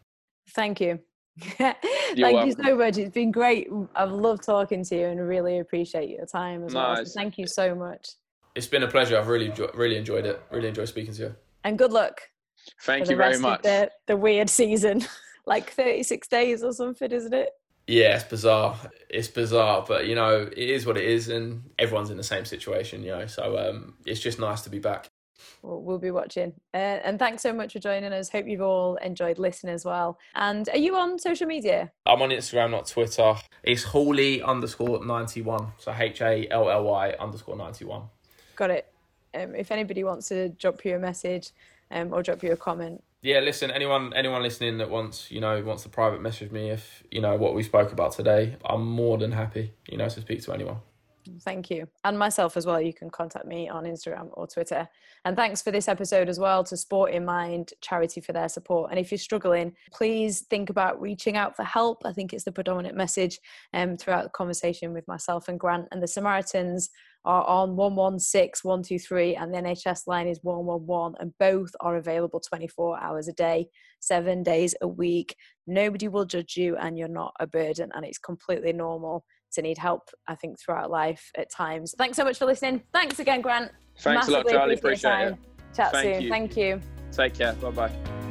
Thank 0.51 0.81
you. 0.81 0.99
Thank 1.41 1.77
welcome. 2.19 2.49
you 2.49 2.55
so 2.65 2.77
much. 2.77 2.99
It's 2.99 3.15
been 3.15 3.31
great. 3.31 3.69
I've 3.95 4.11
loved 4.11 4.43
talking 4.43 4.85
to 4.85 4.97
you 4.97 5.07
and 5.07 5.27
really 5.27 5.59
appreciate 5.59 6.11
your 6.11 6.27
time 6.27 6.65
as 6.65 6.75
nice. 6.75 6.97
well. 6.97 7.07
So 7.07 7.13
thank 7.15 7.39
you 7.39 7.47
so 7.47 7.75
much. 7.75 8.11
It's 8.55 8.67
been 8.67 8.83
a 8.83 8.89
pleasure. 8.89 9.17
I've 9.17 9.29
really 9.29 9.53
really 9.75 9.97
enjoyed 9.97 10.27
it. 10.27 10.43
Really 10.51 10.69
enjoyed 10.69 10.89
speaking 10.89 11.15
to 11.15 11.23
you. 11.23 11.35
And 11.65 11.79
good 11.79 11.93
luck. 11.93 12.21
Thank 12.83 13.09
you 13.09 13.17
very 13.17 13.39
much. 13.39 13.63
The, 13.63 13.91
the 14.07 14.17
weird 14.17 14.51
season, 14.61 15.03
like 15.47 15.71
36 15.71 16.29
days 16.29 16.63
or 16.63 16.73
something, 16.73 17.11
isn't 17.11 17.33
it? 17.33 17.51
Yeah, 17.91 18.15
it's 18.15 18.25
bizarre. 18.25 18.79
It's 19.09 19.27
bizarre, 19.27 19.85
but 19.87 20.07
you 20.07 20.15
know, 20.15 20.43
it 20.43 20.57
is 20.57 20.87
what 20.87 20.97
it 20.97 21.03
is, 21.03 21.29
and 21.29 21.69
everyone's 21.77 22.11
in 22.11 22.17
the 22.17 22.23
same 22.23 22.45
situation, 22.45 23.03
you 23.03 23.11
know. 23.11 23.27
So 23.27 23.59
um, 23.59 23.95
it's 24.07 24.21
just 24.21 24.39
nice 24.39 24.61
to 24.63 24.71
be 24.71 24.79
back. 24.79 25.09
Well, 25.61 25.81
we'll 25.81 25.99
be 25.99 26.13
watching. 26.13 26.53
Uh, 26.73 27.03
and 27.03 27.19
thanks 27.19 27.43
so 27.43 27.53
much 27.53 27.73
for 27.73 27.81
joining 27.81 28.13
us. 28.13 28.29
Hope 28.29 28.47
you've 28.47 28.61
all 28.61 28.95
enjoyed 28.97 29.41
listening 29.41 29.75
as 29.75 29.85
well. 29.85 30.21
And 30.37 30.69
are 30.69 30.79
you 30.79 30.95
on 30.95 31.19
social 31.19 31.49
media? 31.49 31.91
I'm 32.07 32.23
on 32.23 32.31
Instagram, 32.31 32.71
not 32.71 32.87
Twitter. 32.87 33.35
It's 33.65 33.83
Halley 33.83 34.41
underscore 34.41 35.05
91. 35.05 35.73
So 35.79 35.93
H 35.93 36.23
A 36.23 36.47
L 36.49 36.71
L 36.71 36.85
Y 36.85 37.17
underscore 37.19 37.57
91. 37.57 38.03
Got 38.55 38.71
it. 38.71 38.93
Um, 39.35 39.57
if 39.57 39.73
anybody 39.73 40.05
wants 40.05 40.29
to 40.29 40.51
drop 40.51 40.85
you 40.85 40.95
a 40.95 41.01
message 41.01 41.51
um, 41.91 42.15
or 42.15 42.23
drop 42.23 42.45
you 42.45 42.53
a 42.53 42.57
comment, 42.57 43.03
yeah, 43.23 43.41
listen, 43.41 43.71
anyone 43.71 44.13
anyone 44.15 44.43
listening 44.43 44.79
that 44.79 44.91
wants, 44.91 45.31
you 45.31 45.41
know, 45.41 45.63
wants 45.63 45.83
to 45.83 45.89
private 45.89 46.23
message 46.23 46.51
me 46.51 46.71
if, 46.71 47.03
you 47.11 47.21
know, 47.21 47.37
what 47.37 47.55
we 47.55 47.63
spoke 47.63 47.93
about 47.93 48.13
today, 48.13 48.57
I'm 48.65 48.87
more 48.87 49.19
than 49.19 49.33
happy, 49.33 49.73
you 49.89 49.99
know, 49.99 50.09
to 50.09 50.21
speak 50.21 50.43
to 50.45 50.53
anyone. 50.53 50.79
Thank 51.43 51.71
you. 51.71 51.87
And 52.05 52.19
myself 52.19 52.57
as 52.57 52.67
well. 52.67 52.81
You 52.81 52.93
can 52.93 53.11
contact 53.11 53.47
me 53.47 53.69
on 53.69 53.85
Instagram 53.85 54.29
or 54.33 54.47
Twitter. 54.47 54.89
And 55.25 55.37
thanks 55.37 55.61
for 55.63 55.71
this 55.71 55.89
episode 55.89 56.29
as 56.29 56.39
well 56.39 56.65
to 56.65 56.77
Sport 56.77 57.13
in 57.13 57.25
Mind 57.25 57.73
charity 57.81 58.21
for 58.21 58.33
their 58.33 58.49
support. 58.49 58.91
And 58.91 58.99
if 58.99 59.11
you're 59.11 59.19
struggling, 59.19 59.75
please 59.93 60.43
think 60.43 60.71
about 60.71 61.01
reaching 61.01 61.37
out 61.37 61.57
for 61.57 61.65
help. 61.65 62.03
I 62.05 62.13
think 62.13 62.33
it's 62.33 62.45
the 62.45 62.53
predominant 62.53 62.97
message 62.97 63.39
um, 63.75 63.97
throughout 63.97 64.25
the 64.25 64.31
conversation 64.31 64.93
with 64.93 65.07
myself 65.09 65.49
and 65.49 65.61
Grant. 65.61 65.89
And 65.93 66.03
the 66.03 66.09
Samaritans 66.09 66.91
are 67.25 67.47
on 67.47 67.77
116 67.77 68.67
123 68.67 69.37
and 69.37 69.53
the 69.53 69.59
NHS 69.59 70.07
line 70.07 70.27
is 70.27 70.41
111 70.43 71.17
and 71.21 71.35
both 71.39 71.71
are 71.81 71.97
available 71.97 72.41
24 72.41 72.99
hours 72.99 73.29
a 73.29 73.33
day, 73.35 73.69
7 74.01 74.43
days 74.43 74.75
a 74.81 74.89
week. 74.89 75.37
Nobody 75.67 76.09
will 76.09 76.25
judge 76.25 76.57
you 76.57 76.77
and 76.77 76.97
you're 76.97 77.09
not 77.09 77.35
a 77.39 77.47
burden 77.47 77.91
and 77.95 78.07
it's 78.07 78.19
completely 78.19 78.73
normal 78.73 79.25
to 79.53 79.63
need 79.63 79.79
help, 79.79 80.11
I 80.27 80.35
think, 80.35 80.59
throughout 80.59 80.91
life 80.91 81.31
at 81.37 81.51
times. 81.51 81.95
Thanks 81.97 82.17
so 82.17 82.25
much 82.25 82.39
for 82.39 82.47
listening. 82.47 82.83
Thanks 82.93 83.19
again, 83.19 83.41
Grant. 83.41 83.71
Thanks 83.99 84.29
Massively 84.29 84.35
a 84.35 84.39
lot, 84.39 84.51
Charlie. 84.51 84.75
Appreciate, 84.75 85.29
it. 85.29 85.37
Chat 85.75 85.93
Thank 85.93 86.15
soon. 86.15 86.23
You. 86.23 86.31
Thank 86.31 86.57
you. 86.57 86.81
Take 87.13 87.35
care. 87.35 87.53
Bye 87.55 87.71
bye. 87.71 88.30